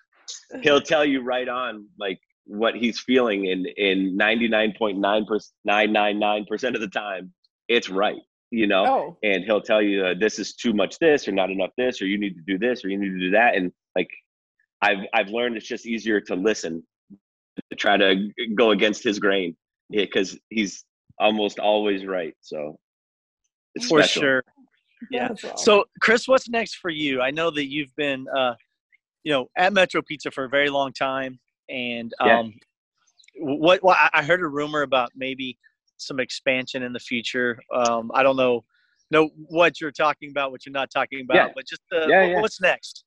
he'll 0.62 0.80
tell 0.80 1.04
you 1.04 1.22
right 1.22 1.48
on 1.48 1.86
like 1.98 2.18
what 2.46 2.74
he's 2.74 2.98
feeling 2.98 3.46
in 3.46 3.66
in 3.76 4.18
99.9 4.18 6.48
percent 6.48 6.74
of 6.74 6.80
the 6.80 6.88
time 6.88 7.32
it's 7.68 7.88
right 7.88 8.20
you 8.50 8.66
know 8.66 8.86
oh. 8.86 9.16
and 9.22 9.44
he'll 9.44 9.60
tell 9.60 9.80
you 9.80 10.04
uh, 10.04 10.14
this 10.18 10.38
is 10.38 10.54
too 10.54 10.72
much 10.72 10.98
this 10.98 11.28
or 11.28 11.32
not 11.32 11.50
enough 11.50 11.70
this 11.78 12.02
or 12.02 12.06
you 12.06 12.18
need 12.18 12.34
to 12.34 12.42
do 12.46 12.58
this 12.58 12.84
or 12.84 12.88
you 12.88 12.98
need 12.98 13.10
to 13.10 13.18
do 13.18 13.30
that 13.30 13.54
and 13.54 13.72
like 13.96 14.10
i've 14.82 15.06
i've 15.14 15.28
learned 15.28 15.56
it's 15.56 15.66
just 15.66 15.86
easier 15.86 16.20
to 16.20 16.34
listen 16.34 16.82
to 17.70 17.76
try 17.76 17.96
to 17.96 18.28
go 18.54 18.70
against 18.70 19.04
his 19.04 19.18
grain 19.18 19.56
because 19.90 20.38
he's 20.48 20.84
almost 21.20 21.58
always 21.58 22.06
right 22.06 22.34
so 22.40 22.78
it's 23.74 23.86
for 23.86 24.02
special. 24.02 24.22
sure 24.22 24.44
yeah. 25.10 25.28
So, 25.56 25.84
Chris, 26.00 26.28
what's 26.28 26.48
next 26.48 26.76
for 26.76 26.90
you? 26.90 27.20
I 27.20 27.30
know 27.30 27.50
that 27.50 27.70
you've 27.70 27.94
been, 27.96 28.26
uh, 28.34 28.54
you 29.24 29.32
know, 29.32 29.48
at 29.56 29.72
Metro 29.72 30.02
Pizza 30.02 30.30
for 30.30 30.44
a 30.44 30.48
very 30.48 30.68
long 30.68 30.92
time, 30.92 31.38
and 31.68 32.12
um, 32.20 32.28
yeah. 33.34 33.44
what? 33.56 33.82
Well, 33.82 33.96
I 34.12 34.22
heard 34.22 34.40
a 34.40 34.48
rumor 34.48 34.82
about 34.82 35.10
maybe 35.16 35.58
some 35.96 36.20
expansion 36.20 36.82
in 36.82 36.92
the 36.92 37.00
future. 37.00 37.58
Um, 37.74 38.10
I 38.14 38.22
don't 38.22 38.36
know, 38.36 38.64
know 39.10 39.30
what 39.48 39.80
you're 39.80 39.92
talking 39.92 40.30
about, 40.30 40.50
what 40.50 40.66
you're 40.66 40.72
not 40.72 40.90
talking 40.90 41.22
about, 41.22 41.36
yeah. 41.36 41.48
but 41.54 41.66
just 41.66 41.82
uh, 41.92 42.06
yeah, 42.08 42.40
what's 42.40 42.60
next? 42.60 43.04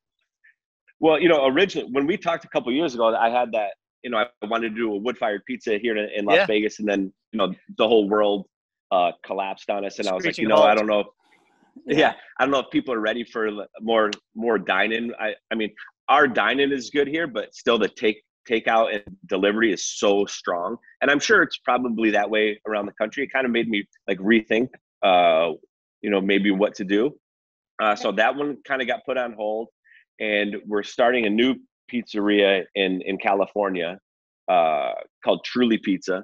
Well, 0.99 1.19
you 1.19 1.27
know, 1.27 1.45
originally 1.45 1.89
when 1.91 2.07
we 2.07 2.17
talked 2.17 2.45
a 2.45 2.49
couple 2.49 2.71
years 2.71 2.93
ago, 2.93 3.15
I 3.15 3.29
had 3.29 3.51
that. 3.51 3.71
You 4.05 4.11
know, 4.11 4.17
I 4.19 4.45
wanted 4.45 4.69
to 4.69 4.75
do 4.75 4.93
a 4.93 4.97
wood-fired 4.97 5.41
pizza 5.45 5.77
here 5.79 5.97
in, 5.97 6.07
in 6.15 6.25
Las 6.25 6.45
Vegas, 6.47 6.79
and 6.79 6.87
then 6.87 7.11
you 7.31 7.37
know 7.39 7.53
the 7.79 7.87
whole 7.87 8.07
world 8.07 8.45
uh, 8.91 9.11
collapsed 9.25 9.69
on 9.69 9.83
us, 9.83 9.97
and 9.99 10.07
I 10.07 10.13
was 10.13 10.25
like, 10.25 10.37
you 10.37 10.47
know, 10.47 10.61
I 10.61 10.75
don't 10.75 10.87
know 10.87 11.05
yeah. 11.85 11.97
yeah. 11.97 12.13
I 12.39 12.43
don't 12.43 12.51
know 12.51 12.59
if 12.59 12.69
people 12.71 12.93
are 12.93 12.99
ready 12.99 13.23
for 13.23 13.49
more 13.81 14.11
more 14.35 14.57
dining. 14.57 15.11
I 15.19 15.33
I 15.51 15.55
mean, 15.55 15.73
our 16.07 16.27
dining 16.27 16.71
is 16.71 16.89
good 16.89 17.07
here, 17.07 17.27
but 17.27 17.53
still 17.53 17.77
the 17.77 17.89
take 17.89 18.21
takeout 18.49 18.93
and 18.93 19.03
delivery 19.25 19.73
is 19.73 19.85
so 19.85 20.25
strong, 20.25 20.77
and 21.01 21.09
I'm 21.11 21.19
sure 21.19 21.41
it's 21.41 21.57
probably 21.57 22.11
that 22.11 22.29
way 22.29 22.59
around 22.67 22.85
the 22.85 22.93
country. 22.93 23.23
It 23.23 23.31
kind 23.33 23.45
of 23.45 23.51
made 23.51 23.67
me 23.67 23.87
like 24.07 24.19
rethink, 24.19 24.69
uh, 25.03 25.53
you 26.01 26.09
know, 26.09 26.21
maybe 26.21 26.51
what 26.51 26.75
to 26.75 26.83
do. 26.83 27.15
Uh, 27.81 27.95
so 27.95 28.11
that 28.13 28.35
one 28.35 28.57
kind 28.65 28.81
of 28.81 28.87
got 28.87 29.05
put 29.05 29.17
on 29.17 29.33
hold, 29.33 29.67
and 30.19 30.55
we're 30.65 30.83
starting 30.83 31.25
a 31.25 31.29
new 31.29 31.55
pizzeria 31.91 32.63
in 32.75 33.01
in 33.01 33.17
California 33.17 33.99
uh, 34.47 34.93
called 35.23 35.43
Truly 35.43 35.77
Pizza. 35.77 36.23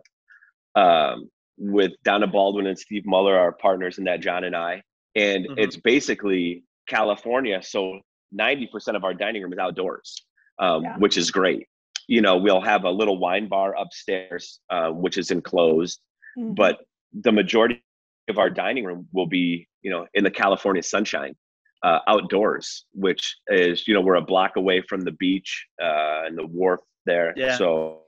Um, 0.76 1.30
with 1.58 1.92
Donna 2.04 2.26
Baldwin 2.26 2.66
and 2.66 2.80
Steve 2.80 3.04
Muller, 3.06 3.38
our 3.38 3.52
partners 3.52 4.00
in 4.00 4.06
that, 4.06 4.22
John 4.22 4.46
and 4.46 4.56
I 4.56 4.82
and 5.16 5.46
mm-hmm. 5.46 5.54
it's 5.58 5.78
basically 5.78 6.64
California. 6.88 7.62
So 7.62 8.00
90% 8.38 8.96
of 8.96 9.04
our 9.04 9.14
dining 9.14 9.42
room 9.42 9.54
is 9.54 9.60
outdoors, 9.60 10.24
um, 10.60 10.84
yeah. 10.84 10.98
which 10.98 11.18
is 11.18 11.32
great. 11.32 11.68
You 12.08 12.22
know, 12.22 12.38
we'll 12.38 12.62
have 12.62 12.84
a 12.84 12.90
little 12.90 13.20
wine 13.20 13.48
bar 13.48 13.76
upstairs, 13.78 14.60
uh, 14.70 14.90
which 14.90 15.18
is 15.18 15.32
enclosed, 15.32 16.00
mm-hmm. 16.38 16.54
but 16.54 16.80
the 17.14 17.32
majority 17.32 17.84
of 18.30 18.38
our 18.38 18.50
dining 18.50 18.86
room 18.86 19.08
will 19.14 19.28
be, 19.28 19.68
you 19.82 19.92
know, 19.92 20.08
in 20.14 20.24
the 20.24 20.32
California 20.32 20.84
sunshine, 20.84 21.36
uh, 21.84 22.00
outdoors, 22.08 22.86
which 22.94 23.38
is, 23.48 23.88
you 23.88 23.94
know, 23.94 24.02
we're 24.02 24.16
a 24.16 24.22
block 24.22 24.56
away 24.56 24.82
from 24.82 25.02
the 25.02 25.12
beach 25.14 25.66
uh, 25.82 26.24
and 26.26 26.38
the 26.38 26.46
wharf 26.46 26.82
there. 27.06 27.34
Yeah. 27.36 27.58
So 27.58 28.02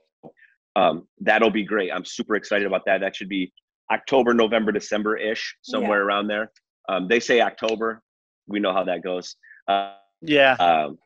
um, 0.76 1.06
that'll 1.20 1.50
be 1.50 1.64
great. 1.64 1.90
I'm 1.92 2.04
super 2.04 2.36
excited 2.36 2.66
about 2.66 2.84
that. 2.86 3.00
That 3.00 3.16
should 3.16 3.28
be 3.28 3.52
October, 3.90 4.34
November, 4.34 4.72
December 4.72 5.16
ish, 5.16 5.56
somewhere 5.62 6.00
yeah. 6.00 6.04
around 6.04 6.28
there. 6.28 6.50
Um, 6.88 7.08
they 7.08 7.20
say 7.20 7.40
October. 7.40 8.02
We 8.46 8.60
know 8.60 8.72
how 8.72 8.84
that 8.84 9.02
goes. 9.02 9.36
Uh, 9.66 9.94
yeah. 10.20 10.54
Um, 10.54 10.98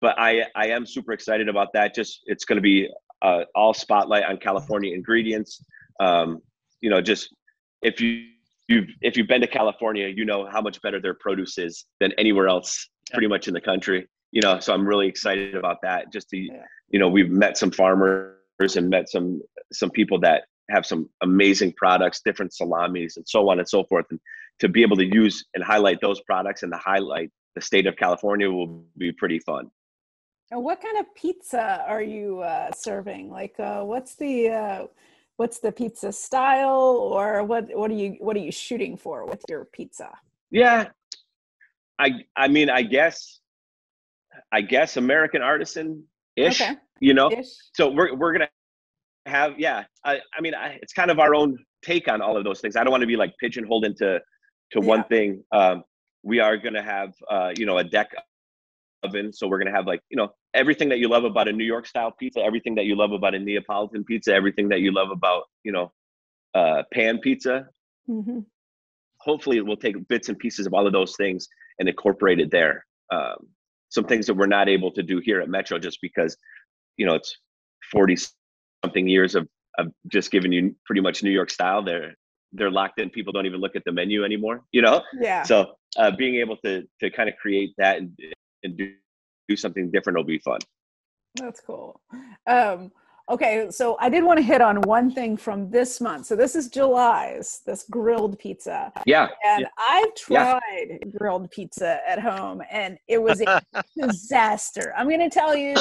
but 0.00 0.18
I 0.18 0.46
I 0.54 0.68
am 0.68 0.84
super 0.86 1.12
excited 1.12 1.48
about 1.48 1.72
that. 1.74 1.94
Just 1.94 2.22
it's 2.26 2.44
going 2.44 2.56
to 2.56 2.62
be 2.62 2.88
uh, 3.22 3.44
all 3.54 3.72
spotlight 3.72 4.24
on 4.24 4.36
California 4.38 4.94
ingredients. 4.94 5.64
Um, 6.00 6.40
you 6.80 6.90
know, 6.90 7.00
just 7.00 7.34
if 7.82 8.00
you 8.00 8.26
you've 8.72 8.88
if 9.00 9.16
you've 9.16 9.28
been 9.28 9.40
to 9.40 9.46
California, 9.46 10.08
you 10.08 10.24
know 10.24 10.48
how 10.50 10.60
much 10.60 10.80
better 10.82 11.00
their 11.00 11.14
produce 11.14 11.58
is 11.58 11.84
than 12.00 12.12
anywhere 12.18 12.48
else, 12.48 12.88
yeah. 13.10 13.14
pretty 13.14 13.28
much 13.28 13.48
in 13.48 13.54
the 13.54 13.60
country. 13.60 14.06
You 14.30 14.40
know, 14.40 14.58
so 14.60 14.72
I'm 14.74 14.86
really 14.86 15.06
excited 15.06 15.54
about 15.54 15.78
that. 15.82 16.12
Just 16.12 16.28
to 16.30 16.38
yeah. 16.38 16.64
you 16.88 16.98
know, 16.98 17.08
we've 17.08 17.30
met 17.30 17.56
some 17.56 17.70
farmers 17.70 18.34
and 18.76 18.88
met 18.88 19.08
some 19.08 19.42
some 19.72 19.90
people 19.90 20.18
that 20.20 20.44
have 20.70 20.86
some 20.86 21.08
amazing 21.22 21.72
products, 21.76 22.20
different 22.24 22.52
salamis, 22.54 23.16
and 23.16 23.28
so 23.28 23.50
on 23.50 23.58
and 23.58 23.68
so 23.68 23.84
forth. 23.84 24.06
And 24.10 24.20
to 24.60 24.68
be 24.68 24.82
able 24.82 24.96
to 24.96 25.04
use 25.04 25.44
and 25.54 25.62
highlight 25.62 26.00
those 26.00 26.20
products 26.22 26.62
and 26.62 26.72
to 26.72 26.78
highlight 26.78 27.30
the 27.54 27.60
state 27.60 27.86
of 27.86 27.96
California 27.96 28.50
will 28.50 28.84
be 28.96 29.12
pretty 29.12 29.38
fun. 29.40 29.70
What 30.50 30.82
kind 30.82 30.98
of 30.98 31.06
pizza 31.14 31.84
are 31.86 32.02
you 32.02 32.40
uh, 32.40 32.70
serving? 32.72 33.30
Like, 33.30 33.54
uh, 33.58 33.82
what's 33.82 34.14
the 34.16 34.50
uh, 34.50 34.86
what's 35.36 35.58
the 35.58 35.72
pizza 35.72 36.12
style, 36.12 37.10
or 37.12 37.42
what 37.44 37.66
what 37.76 37.90
are 37.90 37.94
you 37.94 38.16
what 38.20 38.36
are 38.36 38.40
you 38.40 38.52
shooting 38.52 38.96
for 38.96 39.26
with 39.26 39.42
your 39.48 39.64
pizza? 39.66 40.10
Yeah, 40.50 40.88
I 41.98 42.24
I 42.36 42.48
mean 42.48 42.70
I 42.70 42.82
guess 42.82 43.40
I 44.52 44.60
guess 44.60 44.96
American 44.96 45.42
artisan 45.42 46.04
ish. 46.36 46.60
Okay. 46.60 46.76
You 47.00 47.14
know, 47.14 47.30
ish. 47.30 47.46
so 47.74 47.90
we're 47.90 48.14
we're 48.14 48.32
gonna 48.32 48.48
have 49.26 49.58
yeah. 49.58 49.84
I 50.04 50.20
I 50.36 50.40
mean 50.40 50.54
I, 50.54 50.78
it's 50.82 50.92
kind 50.92 51.10
of 51.10 51.18
our 51.18 51.34
own 51.34 51.58
take 51.82 52.08
on 52.08 52.22
all 52.22 52.36
of 52.36 52.44
those 52.44 52.60
things. 52.60 52.76
I 52.76 52.84
don't 52.84 52.92
want 52.92 53.02
to 53.02 53.06
be 53.06 53.16
like 53.16 53.34
pigeonholed 53.38 53.84
into 53.84 54.20
to 54.72 54.80
yeah. 54.80 54.86
one 54.86 55.04
thing. 55.04 55.42
Um, 55.52 55.84
we 56.22 56.40
are 56.40 56.56
going 56.56 56.74
to 56.74 56.82
have, 56.82 57.14
uh, 57.28 57.52
you 57.56 57.66
know, 57.66 57.78
a 57.78 57.84
deck 57.84 58.10
oven. 59.02 59.32
So 59.32 59.46
we're 59.46 59.58
going 59.58 59.70
to 59.70 59.76
have 59.76 59.86
like, 59.86 60.00
you 60.10 60.16
know, 60.16 60.32
everything 60.54 60.88
that 60.90 60.98
you 60.98 61.08
love 61.08 61.24
about 61.24 61.48
a 61.48 61.52
New 61.52 61.64
York 61.64 61.86
style 61.86 62.12
pizza, 62.12 62.40
everything 62.40 62.74
that 62.76 62.84
you 62.84 62.96
love 62.96 63.12
about 63.12 63.34
a 63.34 63.38
Neapolitan 63.38 64.04
pizza, 64.04 64.32
everything 64.34 64.68
that 64.68 64.80
you 64.80 64.92
love 64.92 65.10
about, 65.10 65.44
you 65.64 65.72
know, 65.72 65.92
uh, 66.54 66.82
pan 66.92 67.18
pizza. 67.18 67.66
Mm-hmm. 68.08 68.40
Hopefully 69.18 69.60
we'll 69.60 69.76
take 69.76 70.08
bits 70.08 70.28
and 70.28 70.38
pieces 70.38 70.66
of 70.66 70.74
all 70.74 70.86
of 70.86 70.92
those 70.92 71.16
things 71.16 71.48
and 71.78 71.88
incorporate 71.88 72.40
it 72.40 72.50
there. 72.50 72.84
Um, 73.10 73.48
some 73.88 74.04
things 74.04 74.26
that 74.26 74.34
we're 74.34 74.46
not 74.46 74.68
able 74.68 74.90
to 74.92 75.02
do 75.02 75.20
here 75.22 75.40
at 75.40 75.48
Metro 75.48 75.78
just 75.78 75.98
because, 76.00 76.36
you 76.96 77.06
know, 77.06 77.14
it's 77.14 77.36
40 77.90 78.16
something 78.84 79.06
years 79.06 79.34
of, 79.34 79.48
of 79.78 79.88
just 80.08 80.30
giving 80.30 80.52
you 80.52 80.74
pretty 80.86 81.00
much 81.00 81.22
New 81.22 81.30
York 81.30 81.50
style 81.50 81.82
there 81.82 82.14
they're 82.52 82.70
locked 82.70 83.00
in. 83.00 83.10
People 83.10 83.32
don't 83.32 83.46
even 83.46 83.60
look 83.60 83.76
at 83.76 83.84
the 83.84 83.92
menu 83.92 84.24
anymore, 84.24 84.62
you 84.72 84.82
know? 84.82 85.02
Yeah. 85.18 85.42
So 85.42 85.74
uh, 85.96 86.10
being 86.10 86.36
able 86.36 86.56
to 86.58 86.84
to 87.00 87.10
kind 87.10 87.28
of 87.28 87.36
create 87.36 87.72
that 87.78 87.98
and, 87.98 88.16
and 88.62 88.76
do, 88.76 88.92
do 89.48 89.56
something 89.56 89.90
different 89.90 90.16
will 90.16 90.24
be 90.24 90.38
fun. 90.38 90.60
That's 91.36 91.60
cool. 91.60 92.00
Um, 92.46 92.92
okay, 93.30 93.68
so 93.70 93.96
I 94.00 94.08
did 94.08 94.24
want 94.24 94.38
to 94.38 94.42
hit 94.42 94.60
on 94.60 94.82
one 94.82 95.10
thing 95.10 95.36
from 95.36 95.70
this 95.70 96.00
month. 96.00 96.26
So 96.26 96.36
this 96.36 96.54
is 96.54 96.68
July's, 96.68 97.60
this 97.64 97.84
grilled 97.90 98.38
pizza. 98.38 98.92
Yeah. 99.06 99.28
And 99.44 99.62
yeah. 99.62 99.68
I've 99.78 100.14
tried 100.14 100.60
yeah. 100.88 100.96
grilled 101.16 101.50
pizza 101.50 102.00
at 102.06 102.20
home 102.20 102.62
and 102.70 102.98
it 103.08 103.22
was 103.22 103.40
a 103.40 103.62
disaster. 103.98 104.92
I'm 104.96 105.08
going 105.08 105.20
to 105.20 105.30
tell 105.30 105.56
you 105.56 105.74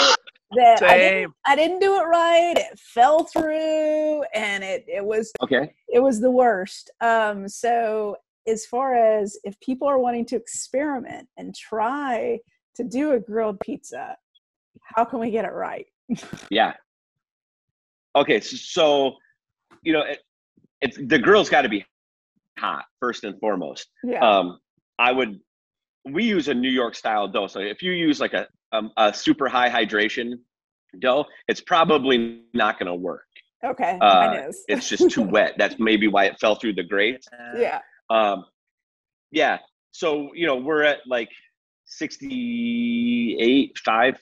that 0.56 0.84
I 0.84 0.98
didn't, 0.98 1.34
I 1.46 1.56
didn't, 1.56 1.80
do 1.80 1.96
it 1.96 2.04
right. 2.04 2.54
It 2.58 2.78
fell 2.78 3.24
through, 3.24 4.24
and 4.34 4.64
it 4.64 4.86
it 4.88 5.04
was 5.04 5.32
okay. 5.42 5.74
It 5.88 6.00
was 6.00 6.20
the 6.20 6.32
worst. 6.32 6.92
Um, 7.00 7.48
so 7.48 8.18
as 8.48 8.66
far 8.66 8.96
as 8.96 9.38
if 9.44 9.60
people 9.60 9.88
are 9.88 10.00
wanting 10.00 10.26
to 10.26 10.36
experiment 10.36 11.28
and 11.38 11.56
try 11.56 12.40
to 12.76 12.84
do 12.84 13.14
a 13.14 13.20
grilled 13.20 13.60
pizza, 13.60 14.16
how 14.96 15.06
can 15.06 15.20
we 15.20 15.32
get 15.32 15.46
it 15.46 15.54
right? 15.54 15.86
yeah. 16.50 16.74
Okay, 18.16 18.40
so, 18.40 18.58
so 18.58 19.16
you 19.84 19.94
know, 19.94 20.02
it, 20.02 20.20
it's 20.82 20.98
the 20.98 21.20
grill's 21.20 21.50
got 21.50 21.62
to 21.62 21.70
be 21.70 21.86
hot 22.58 22.86
first 23.00 23.24
and 23.24 23.40
foremost. 23.40 23.88
Yeah. 24.04 24.20
Um, 24.20 24.60
I 25.00 25.12
would. 25.12 25.40
We 26.10 26.24
use 26.24 26.48
a 26.48 26.54
New 26.54 26.70
York 26.70 26.96
style 26.96 27.28
dough, 27.28 27.48
so 27.48 27.60
if 27.60 27.82
you 27.82 27.92
use 27.92 28.20
like 28.20 28.34
a 28.34 28.48
um, 28.72 28.92
a 28.98 29.14
super 29.14 29.48
high 29.48 29.70
hydration 29.70 30.34
dough, 31.00 31.26
it's 31.48 31.62
probably 31.62 32.44
not 32.54 32.80
going 32.80 32.88
to 32.88 32.96
work. 32.96 33.26
Okay, 33.64 33.98
uh, 34.02 34.52
it's 34.68 34.90
just 34.90 35.12
too 35.12 35.22
wet. 35.36 35.54
That's 35.58 35.76
maybe 35.78 36.08
why 36.08 36.26
it 36.26 36.40
fell 36.40 36.56
through 36.56 36.74
the 36.74 36.84
grate. 36.84 37.24
Yeah. 37.56 37.80
Um, 38.10 38.46
yeah. 39.32 39.60
So 39.92 40.30
you 40.34 40.48
know 40.48 40.56
we're 40.56 40.84
at 40.84 41.00
like 41.08 41.30
68, 41.92 43.78
five, 43.80 44.20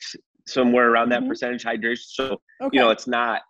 somewhere 0.48 0.90
around 0.92 1.10
that 1.10 1.24
Mhm. 1.24 1.28
percentage 1.28 1.64
hydration. 1.64 2.04
So 2.06 2.42
Okay. 2.62 2.78
you 2.78 2.80
know, 2.82 2.90
it's 2.90 3.08
not, 3.08 3.42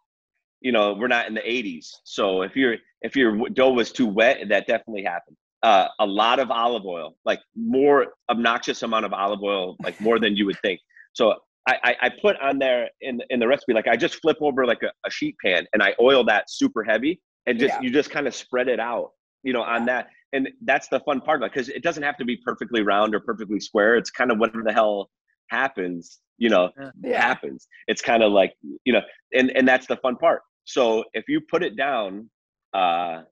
you 0.62 0.72
know, 0.72 0.94
we're 0.94 1.08
not 1.08 1.28
in 1.28 1.34
the 1.34 1.42
80s. 1.50 2.02
So 2.04 2.42
if 2.44 2.56
your 2.56 2.78
if 3.02 3.16
your 3.16 3.48
dough 3.50 3.72
was 3.72 3.92
too 3.94 4.06
wet, 4.08 4.50
that 4.50 4.68
definitely 4.68 5.04
happened. 5.04 5.38
Uh, 5.64 5.88
a 6.00 6.06
lot 6.06 6.40
of 6.40 6.52
olive 6.52 6.86
oil, 6.86 7.16
like 7.26 7.40
more 7.56 8.14
obnoxious 8.30 8.84
amount 8.84 9.06
of 9.06 9.14
olive 9.14 9.42
oil, 9.42 9.78
like 9.82 10.00
more 10.02 10.20
than 10.20 10.36
you 10.36 10.46
would 10.46 10.60
think. 10.62 10.80
So 11.14 11.34
I, 11.68 11.78
I, 11.84 11.96
I 12.04 12.10
put 12.22 12.38
on 12.42 12.60
there 12.60 12.90
in 13.02 13.22
in 13.30 13.40
the 13.40 13.48
recipe, 13.48 13.74
like 13.74 13.88
I 13.88 13.96
just 13.96 14.16
flip 14.22 14.38
over 14.42 14.66
like 14.66 14.84
a, 14.84 14.92
a 15.06 15.10
sheet 15.10 15.36
pan 15.44 15.66
and 15.74 15.82
I 15.82 15.96
oil 16.02 16.24
that 16.26 16.50
super 16.50 16.84
heavy 16.84 17.22
and 17.46 17.58
just 17.58 17.76
Yeah. 17.76 17.82
you 17.82 17.90
just 17.92 18.10
kind 18.12 18.28
of 18.28 18.36
spread 18.36 18.68
it 18.68 18.80
out, 18.80 19.12
you 19.44 19.54
know, 19.54 19.62
on 19.64 19.86
that. 19.86 20.10
And 20.34 20.50
that's 20.64 20.88
the 20.90 21.00
fun 21.02 21.22
part 21.22 21.42
because 21.42 21.70
it 21.70 21.82
doesn't 21.82 22.04
have 22.04 22.18
to 22.18 22.26
be 22.26 22.38
perfectly 22.38 22.82
round 22.82 23.16
or 23.16 23.20
perfectly 23.20 23.60
square. 23.60 23.96
It's 23.96 24.12
kind 24.12 24.32
of 24.32 24.38
whatever 24.38 24.64
the 24.64 24.74
hell 24.74 25.10
happens, 25.50 26.20
you 26.38 26.50
know, 26.50 26.70
yeah. 27.04 27.20
happens. 27.22 27.68
It's 27.88 28.02
kind 28.02 28.22
of 28.22 28.32
like, 28.32 28.54
you 28.86 28.94
know, 28.94 29.02
and 29.34 29.50
and 29.52 29.68
that's 29.68 29.88
the 29.88 29.98
fun 29.98 30.18
part. 30.18 30.42
So 30.66 31.04
if 31.14 31.28
you 31.28 31.42
put 31.42 31.64
it 31.64 31.76
down 31.76 32.30
uh 32.74 33.24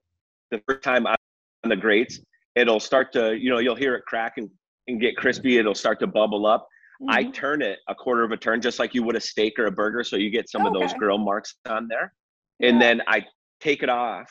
the 0.50 0.60
first 0.68 0.82
time 0.82 1.06
on 1.06 1.16
the 1.64 1.76
grates, 1.76 2.20
it'll 2.56 2.80
start 2.80 3.12
to, 3.12 3.36
you 3.38 3.50
know, 3.50 3.58
you'll 3.58 3.76
hear 3.76 3.94
it 3.94 4.04
crack 4.06 4.38
and, 4.38 4.50
and 4.88 5.00
get 5.00 5.16
crispy. 5.16 5.58
It'll 5.58 5.74
start 5.74 6.00
to 6.00 6.06
bubble 6.08 6.46
up. 6.46 6.66
I 7.08 7.22
Mhm. 7.24 7.32
turn 7.32 7.62
it 7.62 7.78
a 7.86 7.94
quarter 7.94 8.24
of 8.24 8.32
a 8.32 8.36
turn 8.36 8.60
just 8.60 8.80
like 8.80 8.92
you 8.92 9.04
would 9.04 9.14
a 9.14 9.20
steak 9.20 9.56
or 9.60 9.66
a 9.66 9.70
burger. 9.70 10.02
So 10.02 10.16
you 10.16 10.30
get 10.30 10.50
some 10.50 10.66
of 10.66 10.72
those 10.72 10.92
grill 10.94 11.18
marks 11.18 11.54
on 11.68 11.86
there. 11.86 12.12
And 12.60 12.80
Yeah. 12.80 12.80
then 12.80 13.02
I 13.06 13.24
take 13.60 13.84
it 13.84 13.88
off. 13.88 14.28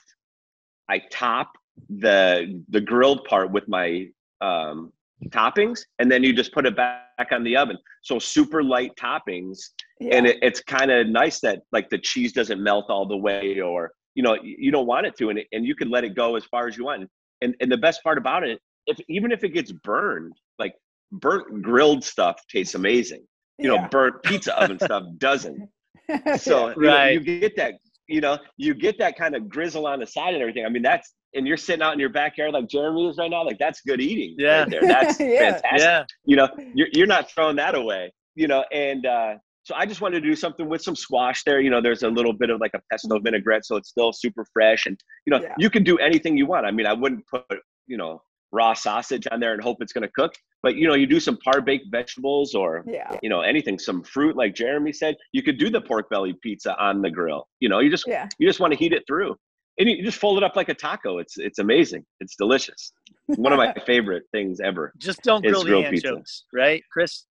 I 0.89 0.99
top 1.11 1.53
the 1.89 2.63
the 2.69 2.81
grilled 2.81 3.23
part 3.25 3.51
with 3.51 3.67
my 3.67 4.07
um 4.41 4.91
toppings 5.29 5.79
and 5.99 6.11
then 6.11 6.23
you 6.23 6.31
just 6.31 6.53
put 6.53 6.65
it 6.65 6.75
back 6.75 7.31
on 7.31 7.43
the 7.43 7.57
oven. 7.57 7.77
So 8.03 8.19
super 8.19 8.63
light 8.63 8.91
toppings 8.95 9.57
yeah. 9.99 10.15
and 10.15 10.27
it, 10.27 10.37
it's 10.41 10.61
kind 10.61 10.91
of 10.91 11.07
nice 11.07 11.39
that 11.41 11.63
like 11.71 11.89
the 11.89 11.97
cheese 11.97 12.33
doesn't 12.33 12.61
melt 12.61 12.85
all 12.89 13.07
the 13.07 13.17
way 13.17 13.59
or 13.59 13.91
you 14.13 14.23
know 14.23 14.35
you 14.35 14.55
you 14.59 14.71
don't 14.71 14.87
want 14.87 15.05
it 15.05 15.17
to 15.17 15.29
and, 15.29 15.39
it, 15.39 15.47
and 15.51 15.65
you 15.65 15.75
can 15.75 15.89
let 15.89 16.03
it 16.03 16.15
go 16.15 16.35
as 16.35 16.43
far 16.45 16.67
as 16.67 16.77
you 16.77 16.85
want 16.85 17.09
and 17.41 17.55
and 17.59 17.71
the 17.71 17.77
best 17.77 18.03
part 18.03 18.17
about 18.17 18.43
it 18.43 18.59
if 18.85 18.99
even 19.09 19.31
if 19.31 19.43
it 19.43 19.49
gets 19.49 19.71
burned 19.71 20.33
like 20.59 20.73
burnt 21.11 21.61
grilled 21.61 22.03
stuff 22.03 22.39
tastes 22.51 22.75
amazing 22.75 23.23
you 23.57 23.67
know 23.67 23.87
burnt 23.89 24.21
pizza 24.23 24.59
oven 24.61 24.79
stuff 24.79 25.03
doesn't 25.17 25.67
so 26.37 26.69
you, 26.69 26.81
know, 26.81 26.89
Right. 26.89 27.13
you 27.13 27.19
get 27.19 27.55
that 27.57 27.75
you 28.07 28.21
know 28.21 28.37
you 28.57 28.73
get 28.73 28.97
that 28.99 29.17
kind 29.17 29.35
of 29.35 29.47
grizzle 29.49 29.85
on 29.85 29.99
the 29.99 30.07
side 30.07 30.33
and 30.33 30.41
everything 30.41 30.65
i 30.65 30.69
mean 30.69 30.81
that's 30.81 31.13
and 31.33 31.47
you're 31.47 31.57
sitting 31.57 31.81
out 31.81 31.93
in 31.93 31.99
your 31.99 32.09
backyard 32.09 32.53
like 32.53 32.67
jeremy 32.67 33.07
is 33.07 33.17
right 33.17 33.29
now 33.31 33.43
like 33.43 33.57
that's 33.59 33.81
good 33.81 34.01
eating 34.01 34.35
Yeah. 34.37 34.59
right 34.61 34.69
there 34.69 34.81
that's 34.81 35.19
Yeah. 35.19 35.39
fantastic 35.59 35.79
Yeah. 35.81 36.03
you 36.25 36.35
know 36.35 36.47
you're, 36.73 36.87
you're 36.93 37.07
not 37.07 37.29
throwing 37.29 37.55
that 37.57 37.75
away 37.75 38.11
you 38.35 38.47
know 38.47 38.63
and 38.71 39.05
uh 39.05 39.35
so 39.63 39.75
i 39.75 39.85
just 39.85 39.99
wanted 40.01 40.21
to 40.21 40.27
do 40.27 40.35
something 40.35 40.69
with 40.69 40.81
some 40.81 40.95
squash 40.95 41.43
there 41.43 41.59
you 41.59 41.69
know 41.69 41.81
there's 41.81 42.03
a 42.03 42.09
little 42.09 42.33
bit 42.33 42.49
of 42.49 42.59
like 42.61 42.71
a 42.73 42.81
pesto 42.89 43.19
vinaigrette 43.19 43.65
so 43.65 43.75
it's 43.75 43.89
still 43.89 44.13
super 44.13 44.45
fresh 44.53 44.85
and 44.85 44.97
you 45.25 45.31
know 45.31 45.41
Yeah. 45.41 45.53
you 45.57 45.69
can 45.69 45.83
do 45.83 45.97
anything 45.97 46.37
you 46.37 46.45
want 46.45 46.65
i 46.65 46.71
mean 46.71 46.85
i 46.85 46.93
wouldn't 46.93 47.25
put 47.27 47.45
you 47.87 47.97
know 47.97 48.21
raw 48.51 48.73
sausage 48.73 49.27
on 49.31 49.39
there 49.39 49.53
and 49.53 49.61
hope 49.61 49.77
it's 49.81 49.91
going 49.93 50.03
to 50.03 50.11
cook 50.15 50.33
but 50.63 50.75
you 50.75 50.87
know 50.87 50.93
you 50.95 51.05
do 51.05 51.19
some 51.19 51.37
par 51.37 51.61
baked 51.61 51.85
vegetables 51.91 52.55
or 52.55 52.83
yeah. 52.87 53.17
you 53.21 53.29
know 53.29 53.41
anything 53.41 53.77
some 53.77 54.01
fruit 54.03 54.35
like 54.37 54.55
jeremy 54.55 54.93
said 54.93 55.15
you 55.33 55.43
could 55.43 55.57
do 55.57 55.69
the 55.69 55.81
pork 55.81 56.09
belly 56.09 56.33
pizza 56.41 56.75
on 56.81 57.01
the 57.01 57.09
grill 57.09 57.47
you 57.59 57.67
know 57.69 57.79
you 57.79 57.89
just 57.89 58.05
Yeah. 58.07 58.27
you 58.39 58.47
just 58.47 58.59
want 58.59 58.71
to 58.73 58.79
heat 58.79 58.93
it 58.93 59.03
through 59.07 59.35
and 59.79 59.87
you 59.89 60.01
just 60.03 60.17
fold 60.17 60.37
it 60.37 60.43
up 60.43 60.55
like 60.55 60.69
a 60.69 60.73
taco 60.73 61.17
it's 61.19 61.37
it's 61.37 61.59
amazing 61.59 62.05
it's 62.21 62.35
delicious 62.37 62.93
one 63.35 63.51
of 63.51 63.57
my 63.57 63.73
favorite 63.85 64.23
things 64.31 64.59
ever 64.61 64.93
Just 64.97 65.21
don't 65.23 65.43
It's 65.45 65.51
grill 65.51 65.63
the 65.63 65.69
grilled 65.69 65.85
pizza. 65.91 66.07
anchovies, 66.07 66.45
right, 66.53 66.81
Chris? 66.91 67.25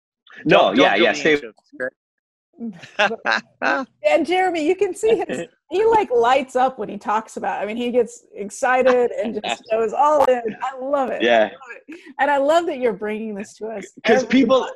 no 0.44 0.58
Don't- 0.58 0.76
don't 0.76 0.86
yeah 0.86 0.96
yeah 0.96 1.12
the 1.14 1.18
stay 1.20 1.34
anchovies, 1.36 1.56
right? 1.80 1.92
And 4.08 4.26
Jeremy, 4.26 4.66
you 4.68 4.76
can 4.76 4.94
see 4.94 5.24
his 5.28 5.46
he 5.72 5.84
like 5.86 6.10
lights 6.12 6.56
up 6.56 6.78
when 6.78 6.88
he 6.90 6.98
talks 6.98 7.38
about. 7.38 7.60
It. 7.60 7.64
I 7.64 7.66
mean, 7.66 7.76
he 7.78 7.92
gets 7.92 8.24
excited 8.34 9.12
and 9.12 9.42
just 9.44 9.64
goes 9.72 9.94
all 9.94 10.24
in. 10.26 10.42
I 10.62 10.78
love 10.80 11.10
it. 11.10 11.22
yeah 11.24 11.38
I 11.40 11.42
love 11.44 11.78
it. 11.88 12.00
And 12.20 12.30
I 12.32 12.38
love 12.38 12.66
that 12.68 12.78
you're 12.78 12.94
bringing 12.94 13.34
this 13.36 13.56
to 13.58 13.68
us 13.68 13.92
because 13.96 14.24
people 14.26 14.68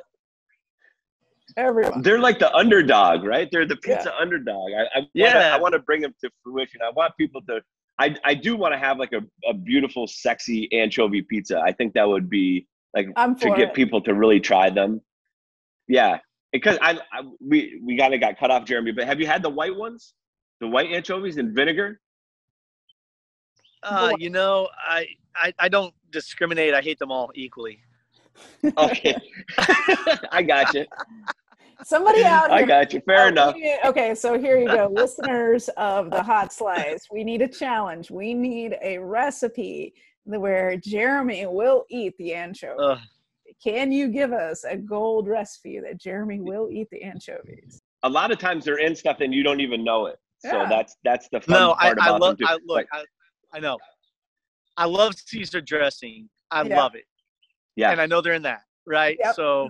everyone. 1.56 2.02
they're 2.02 2.18
like 2.18 2.38
the 2.38 2.52
underdog 2.54 3.24
right 3.24 3.48
they're 3.50 3.66
the 3.66 3.76
pizza 3.76 4.12
underdog 4.20 4.70
i, 4.78 4.98
I 5.00 5.06
Yeah. 5.14 5.34
wanna, 5.34 5.44
i 5.46 5.58
want 5.58 5.72
to 5.74 5.78
bring 5.80 6.00
them 6.00 6.14
to 6.22 6.30
fruition 6.44 6.80
i 6.80 6.90
want 6.90 7.12
people 7.18 7.40
to 7.48 7.60
i, 7.98 8.14
I 8.24 8.34
do 8.34 8.56
want 8.56 8.72
to 8.72 8.78
have 8.78 8.98
like 8.98 9.12
a, 9.12 9.20
a 9.48 9.52
beautiful 9.54 10.06
sexy 10.06 10.68
anchovy 10.72 11.22
pizza 11.22 11.60
i 11.60 11.72
think 11.72 11.94
that 11.94 12.08
would 12.08 12.30
be 12.30 12.68
like 12.94 13.08
I'm 13.16 13.34
to 13.36 13.48
get 13.50 13.70
it. 13.70 13.74
people 13.74 14.00
to 14.02 14.14
really 14.14 14.38
try 14.38 14.70
them 14.70 15.00
yeah 15.88 16.18
because 16.52 16.78
I, 16.82 16.98
I 17.12 17.22
we 17.40 17.80
we 17.84 17.96
kind 17.96 18.14
of 18.14 18.20
got 18.20 18.38
cut 18.38 18.50
off 18.50 18.64
jeremy 18.64 18.92
but 18.92 19.04
have 19.04 19.20
you 19.20 19.26
had 19.26 19.42
the 19.42 19.50
white 19.50 19.76
ones 19.76 20.14
the 20.60 20.68
white 20.68 20.90
anchovies 20.90 21.36
in 21.38 21.54
vinegar 21.54 22.00
Uh, 23.82 24.12
you 24.18 24.28
know, 24.30 24.68
I, 24.78 25.06
I 25.34 25.54
I 25.58 25.68
don't 25.68 25.94
discriminate. 26.10 26.74
I 26.74 26.82
hate 26.82 26.98
them 26.98 27.10
all 27.10 27.30
equally. 27.34 27.78
okay 28.76 29.16
i 30.32 30.42
got 30.42 30.72
you 30.74 30.86
Somebody 31.82 32.24
out 32.24 32.50
i 32.50 32.62
got 32.62 32.92
you 32.92 33.00
fair 33.00 33.28
enough 33.28 33.54
Okay, 33.84 34.14
so 34.14 34.38
here 34.38 34.58
you 34.58 34.66
go, 34.66 34.88
listeners 34.92 35.68
of 35.76 36.10
the 36.10 36.22
hot 36.22 36.52
slice. 36.52 37.06
We 37.10 37.24
need 37.24 37.42
a 37.42 37.48
challenge. 37.48 38.10
We 38.10 38.34
need 38.34 38.76
a 38.82 38.98
recipe 38.98 39.94
where 40.24 40.76
Jeremy 40.76 41.46
will 41.46 41.84
eat 41.90 42.16
the 42.18 42.34
anchovy. 42.34 42.76
Ugh. 42.78 42.98
Can 43.62 43.92
you 43.92 44.08
give 44.08 44.32
us 44.32 44.64
a 44.64 44.76
gold 44.76 45.28
recipe 45.28 45.80
that 45.80 45.98
Jeremy 46.00 46.40
will 46.40 46.70
eat 46.70 46.88
the 46.90 47.02
anchovies? 47.02 47.80
a 48.02 48.08
lot 48.08 48.30
of 48.30 48.38
times 48.38 48.64
they're 48.64 48.78
in 48.78 48.94
stuff 48.96 49.18
and 49.20 49.34
you 49.34 49.42
don't 49.42 49.60
even 49.60 49.84
know 49.84 50.06
it 50.06 50.16
Yeah. 50.42 50.52
so 50.52 50.66
that's 50.70 50.96
that's 51.04 51.28
the 51.30 51.40
fun 51.42 51.52
No, 51.60 51.72
I, 51.78 51.88
part 51.88 51.98
I 52.00 52.08
about 52.08 52.20
love. 52.22 52.38
them 52.38 52.46
too. 52.46 52.50
I 52.50 52.54
look. 52.54 52.68
Like, 52.68 52.88
I, 52.94 53.04
I 53.52 53.60
know. 53.60 53.76
I 54.78 54.86
love 54.86 55.14
Caesar 55.16 55.60
dressing. 55.60 56.30
I 56.50 56.62
Yeah. 56.62 56.78
love 56.78 56.94
it, 56.94 57.04
yeah 57.76 57.90
and 57.90 58.00
I 58.00 58.06
know 58.06 58.22
they're 58.22 58.32
in 58.32 58.42
that, 58.42 58.62
right? 58.86 59.18
Yep. 59.22 59.34
So, 59.34 59.68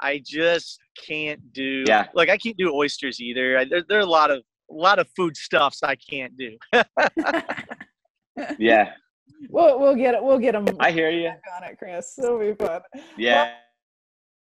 I 0.00 0.20
just 0.26 0.80
can't 1.06 1.52
do. 1.52 1.84
Yeah. 1.86 2.06
Like 2.14 2.28
I 2.30 2.36
can't 2.36 2.56
do 2.56 2.72
oysters 2.74 3.20
either. 3.20 3.58
I, 3.58 3.64
there, 3.64 3.84
there 3.88 3.98
are 3.98 4.02
a 4.02 4.06
lot 4.06 4.32
of 4.32 4.38
a 4.68 4.74
lot 4.74 4.98
of 4.98 5.06
food 5.14 5.36
stuffs 5.36 5.84
I 5.84 5.94
can't 5.94 6.32
do. 6.36 6.56
yeah 8.58 8.92
we'll 9.48 9.78
we'll 9.78 9.94
get 9.94 10.14
it. 10.14 10.22
We'll 10.22 10.38
get 10.38 10.52
them 10.52 10.66
i 10.80 10.90
hear 10.90 11.10
you 11.10 11.28
on 11.28 11.64
it, 11.64 11.78
Chris. 11.78 12.18
It'll 12.18 12.38
be 12.38 12.54
fun. 12.54 12.80
yeah 13.16 13.54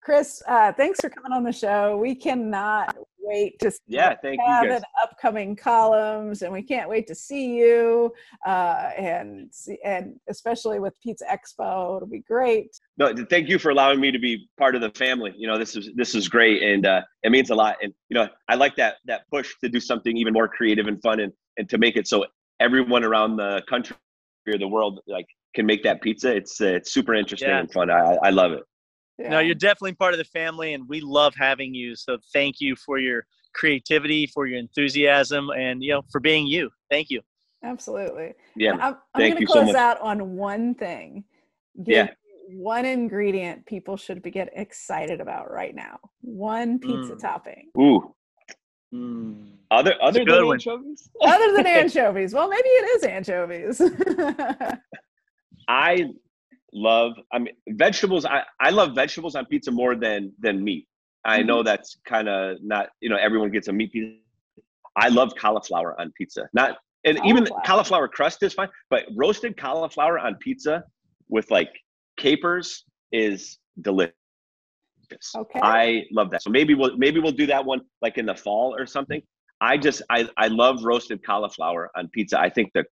Chris, 0.02 0.42
uh, 0.48 0.72
thanks 0.72 0.98
for 1.00 1.10
coming 1.10 1.32
on 1.32 1.44
the 1.44 1.52
show. 1.52 1.98
We 1.98 2.14
cannot 2.14 2.96
wait 3.22 3.58
to 3.60 3.70
see 3.70 3.78
yeah 3.86 4.14
thank 4.22 4.40
have 4.40 4.64
you 4.64 4.70
guys 4.70 4.78
in 4.78 4.84
upcoming 5.02 5.54
columns, 5.54 6.42
and 6.42 6.50
we 6.52 6.62
can't 6.62 6.88
wait 6.88 7.06
to 7.06 7.14
see 7.14 7.54
you. 7.54 8.12
Uh, 8.46 8.90
and 8.96 9.52
see, 9.52 9.78
and 9.84 10.18
especially 10.28 10.80
with 10.80 10.98
Pizza 11.02 11.26
Expo, 11.26 11.96
it'll 11.96 12.08
be 12.08 12.20
great. 12.20 12.80
no 12.96 13.14
thank 13.28 13.48
you 13.48 13.58
for 13.58 13.70
allowing 13.70 14.00
me 14.00 14.10
to 14.10 14.18
be 14.18 14.48
part 14.58 14.74
of 14.74 14.80
the 14.80 14.90
family 14.90 15.34
you 15.36 15.46
know 15.46 15.58
this 15.58 15.76
is 15.76 15.90
this 15.94 16.14
is 16.14 16.28
great 16.28 16.62
and 16.62 16.86
uh 16.86 17.02
it 17.22 17.30
means 17.30 17.50
a 17.50 17.54
lot 17.54 17.76
and 17.82 17.92
you 18.08 18.14
know 18.14 18.28
i 18.48 18.54
like 18.54 18.74
that 18.76 18.96
that 19.04 19.22
push 19.30 19.54
to 19.62 19.68
do 19.68 19.78
something 19.78 20.16
even 20.16 20.32
more 20.32 20.48
creative 20.48 20.86
and 20.86 21.00
fun 21.02 21.20
and 21.20 21.32
and 21.58 21.68
to 21.68 21.78
make 21.78 21.96
it 21.96 22.08
so 22.08 22.24
everyone 22.58 23.04
around 23.04 23.36
the 23.36 23.62
country 23.68 23.96
the 24.46 24.66
world 24.66 25.00
like 25.06 25.26
can 25.54 25.66
make 25.66 25.82
that 25.82 26.00
pizza 26.00 26.34
it's 26.34 26.60
uh, 26.60 26.66
it's 26.66 26.92
super 26.92 27.14
interesting 27.14 27.48
Yeah. 27.48 27.60
and 27.60 27.72
fun 27.72 27.90
i 27.90 28.16
i 28.22 28.30
love 28.30 28.52
it 28.52 28.62
No, 29.28 29.38
you're 29.38 29.54
definitely 29.54 29.94
part 29.94 30.14
of 30.14 30.18
the 30.18 30.24
family, 30.24 30.72
and 30.74 30.88
we 30.88 31.00
love 31.02 31.34
having 31.36 31.74
you. 31.74 31.94
So 31.94 32.16
thank 32.32 32.54
you 32.58 32.74
for 32.74 32.98
your 32.98 33.26
creativity, 33.52 34.26
for 34.26 34.46
your 34.46 34.58
enthusiasm, 34.58 35.50
and 35.50 35.82
you 35.82 35.92
know 35.92 36.02
for 36.10 36.20
being 36.20 36.46
you. 36.46 36.70
Thank 36.88 37.10
you. 37.10 37.20
absolutely. 37.62 38.32
yeah 38.56 38.72
I'm, 38.72 38.96
I'm 39.14 39.20
Thank 39.20 39.34
going 39.34 39.46
to 39.46 39.52
so 39.52 39.52
close 39.52 39.66
much. 39.66 39.76
out 39.76 40.00
on 40.00 40.36
one 40.36 40.74
thing. 40.74 41.24
Give 41.84 41.96
Yeah. 41.96 42.08
One 42.48 42.84
ingredient 42.86 43.66
people 43.66 43.96
should 43.96 44.22
be 44.22 44.30
get 44.30 44.48
excited 44.56 45.20
about 45.20 45.52
right 45.52 45.74
now. 45.74 46.00
One 46.22 46.78
pizza 46.78 47.14
Mm. 47.14 47.20
topping. 47.20 47.70
ooh 47.78 48.00
Mm. 48.92 49.52
other 49.70 49.94
other 50.02 50.24
than 50.24 50.46
one. 50.46 50.56
anchovies 50.56 51.08
Other 51.22 51.52
than 51.56 51.66
anchovies. 51.66 52.34
Well, 52.34 52.48
maybe 52.48 52.68
it 52.68 52.90
is 52.96 53.04
anchovies. 53.04 53.80
I 55.68 56.06
love 56.72 57.12
I 57.32 57.38
mean 57.38 57.54
vegetables 57.70 58.24
I, 58.24 58.42
I 58.60 58.70
love 58.70 58.94
vegetables 58.94 59.34
on 59.34 59.46
pizza 59.46 59.70
more 59.70 59.94
than 59.96 60.32
than 60.40 60.62
meat. 60.62 60.86
I 61.24 61.38
Mm-hmm. 61.38 61.46
know 61.48 61.62
that's 61.62 61.98
kind 62.06 62.28
of 62.28 62.58
not 62.62 62.88
you 63.00 63.08
know 63.10 63.16
everyone 63.16 63.50
gets 63.50 63.68
a 63.68 63.72
meat 63.72 63.92
pizza. 63.92 64.16
I 64.96 65.08
love 65.08 65.34
cauliflower 65.38 65.98
on 66.00 66.12
pizza. 66.16 66.48
Not 66.52 66.78
and 67.04 67.18
even 67.24 67.44
Cauliflower. 67.46 67.62
cauliflower 67.64 68.08
crust 68.08 68.42
is 68.42 68.54
fine, 68.54 68.68
but 68.90 69.04
roasted 69.16 69.56
cauliflower 69.56 70.18
on 70.18 70.34
pizza 70.36 70.84
with 71.28 71.50
like 71.50 71.70
capers 72.18 72.84
is 73.12 73.58
delicious. 73.80 74.14
Okay. 75.36 75.60
I 75.62 76.04
love 76.12 76.30
that. 76.30 76.42
So 76.42 76.50
maybe 76.50 76.74
we'll 76.74 76.96
maybe 76.96 77.20
we'll 77.20 77.32
do 77.32 77.46
that 77.46 77.64
one 77.64 77.80
like 78.02 78.18
in 78.18 78.26
the 78.26 78.34
fall 78.34 78.74
or 78.74 78.86
something. 78.86 79.22
I 79.60 79.76
just 79.76 80.02
I 80.10 80.28
I 80.36 80.48
love 80.48 80.84
roasted 80.84 81.24
cauliflower 81.24 81.90
on 81.96 82.08
pizza. 82.08 82.40
I 82.40 82.50
think 82.50 82.70
the 82.74 82.84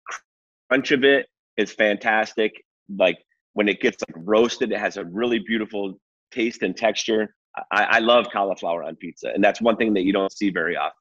crunch 0.69 0.91
of 0.91 1.05
it 1.05 1.27
is 1.57 1.73
fantastic. 1.73 2.53
Like 2.89 3.19
when 3.55 3.69
it 3.69 3.81
gets 3.81 4.03
like 4.09 4.17
roasted, 4.27 4.73
it 4.73 4.79
has 4.79 4.97
a 4.97 5.05
really 5.05 5.39
beautiful 5.39 5.99
taste 6.33 6.63
and 6.63 6.77
texture. 6.77 7.35
I, 7.73 7.85
I 7.85 7.99
love 8.01 8.27
cauliflower 8.33 8.83
on 8.83 8.97
pizza, 8.97 9.31
and 9.33 9.43
that's 9.43 9.63
one 9.63 9.77
thing 9.77 9.95
that 9.95 10.03
you 10.03 10.13
don't 10.13 10.33
see 10.33 10.51
very 10.51 10.77
often. 10.77 10.93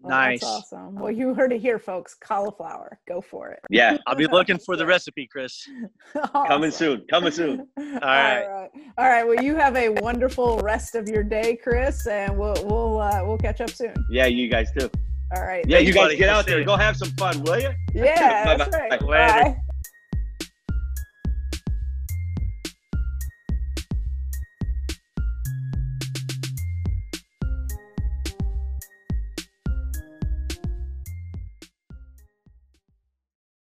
Well, 0.00 0.10
Nice. 0.10 0.40
That's 0.40 0.72
awesome. 0.72 0.94
Well, 0.96 1.10
you 1.10 1.34
heard 1.34 1.52
it 1.52 1.60
here, 1.60 1.78
folks. 1.78 2.14
Cauliflower. 2.14 2.98
Go 3.08 3.20
for 3.20 3.50
it. 3.50 3.60
Yeah, 3.70 3.96
I'll 4.06 4.14
be 4.14 4.26
looking 4.30 4.58
for 4.58 4.76
the 4.76 4.86
recipe, 4.86 5.26
Chris. 5.26 5.68
coming 6.32 6.70
soon. 6.70 7.04
Coming 7.10 7.32
soon. 7.32 7.60
All 7.78 7.84
right. 7.84 8.46
right. 8.46 8.70
All 8.98 9.08
right. 9.08 9.26
Well, 9.26 9.42
you 9.42 9.56
have 9.56 9.76
a 9.76 9.88
wonderful 9.90 10.58
rest 10.58 10.94
of 10.94 11.08
your 11.08 11.22
day, 11.22 11.56
Chris, 11.56 12.06
and 12.06 12.36
we'll 12.38 12.54
we'll 12.64 13.00
uh, 13.00 13.22
we'll 13.24 13.38
catch 13.38 13.60
up 13.60 13.70
soon. 13.70 13.94
Yeah, 14.10 14.26
you 14.26 14.48
guys 14.48 14.70
too. 14.78 14.90
All 15.34 15.42
right. 15.42 15.64
Yeah, 15.66 15.78
Thanks, 15.78 15.88
you 15.88 15.94
guys 15.94 16.04
buddy. 16.04 16.16
get 16.16 16.28
out 16.28 16.46
there. 16.46 16.62
Go 16.64 16.76
have 16.76 16.96
some 16.96 17.10
fun, 17.18 17.42
will 17.42 17.58
you? 17.58 17.70
Yeah, 17.94 18.56
that's 18.56 18.72
right. 18.76 19.00
Bye. 19.00 19.56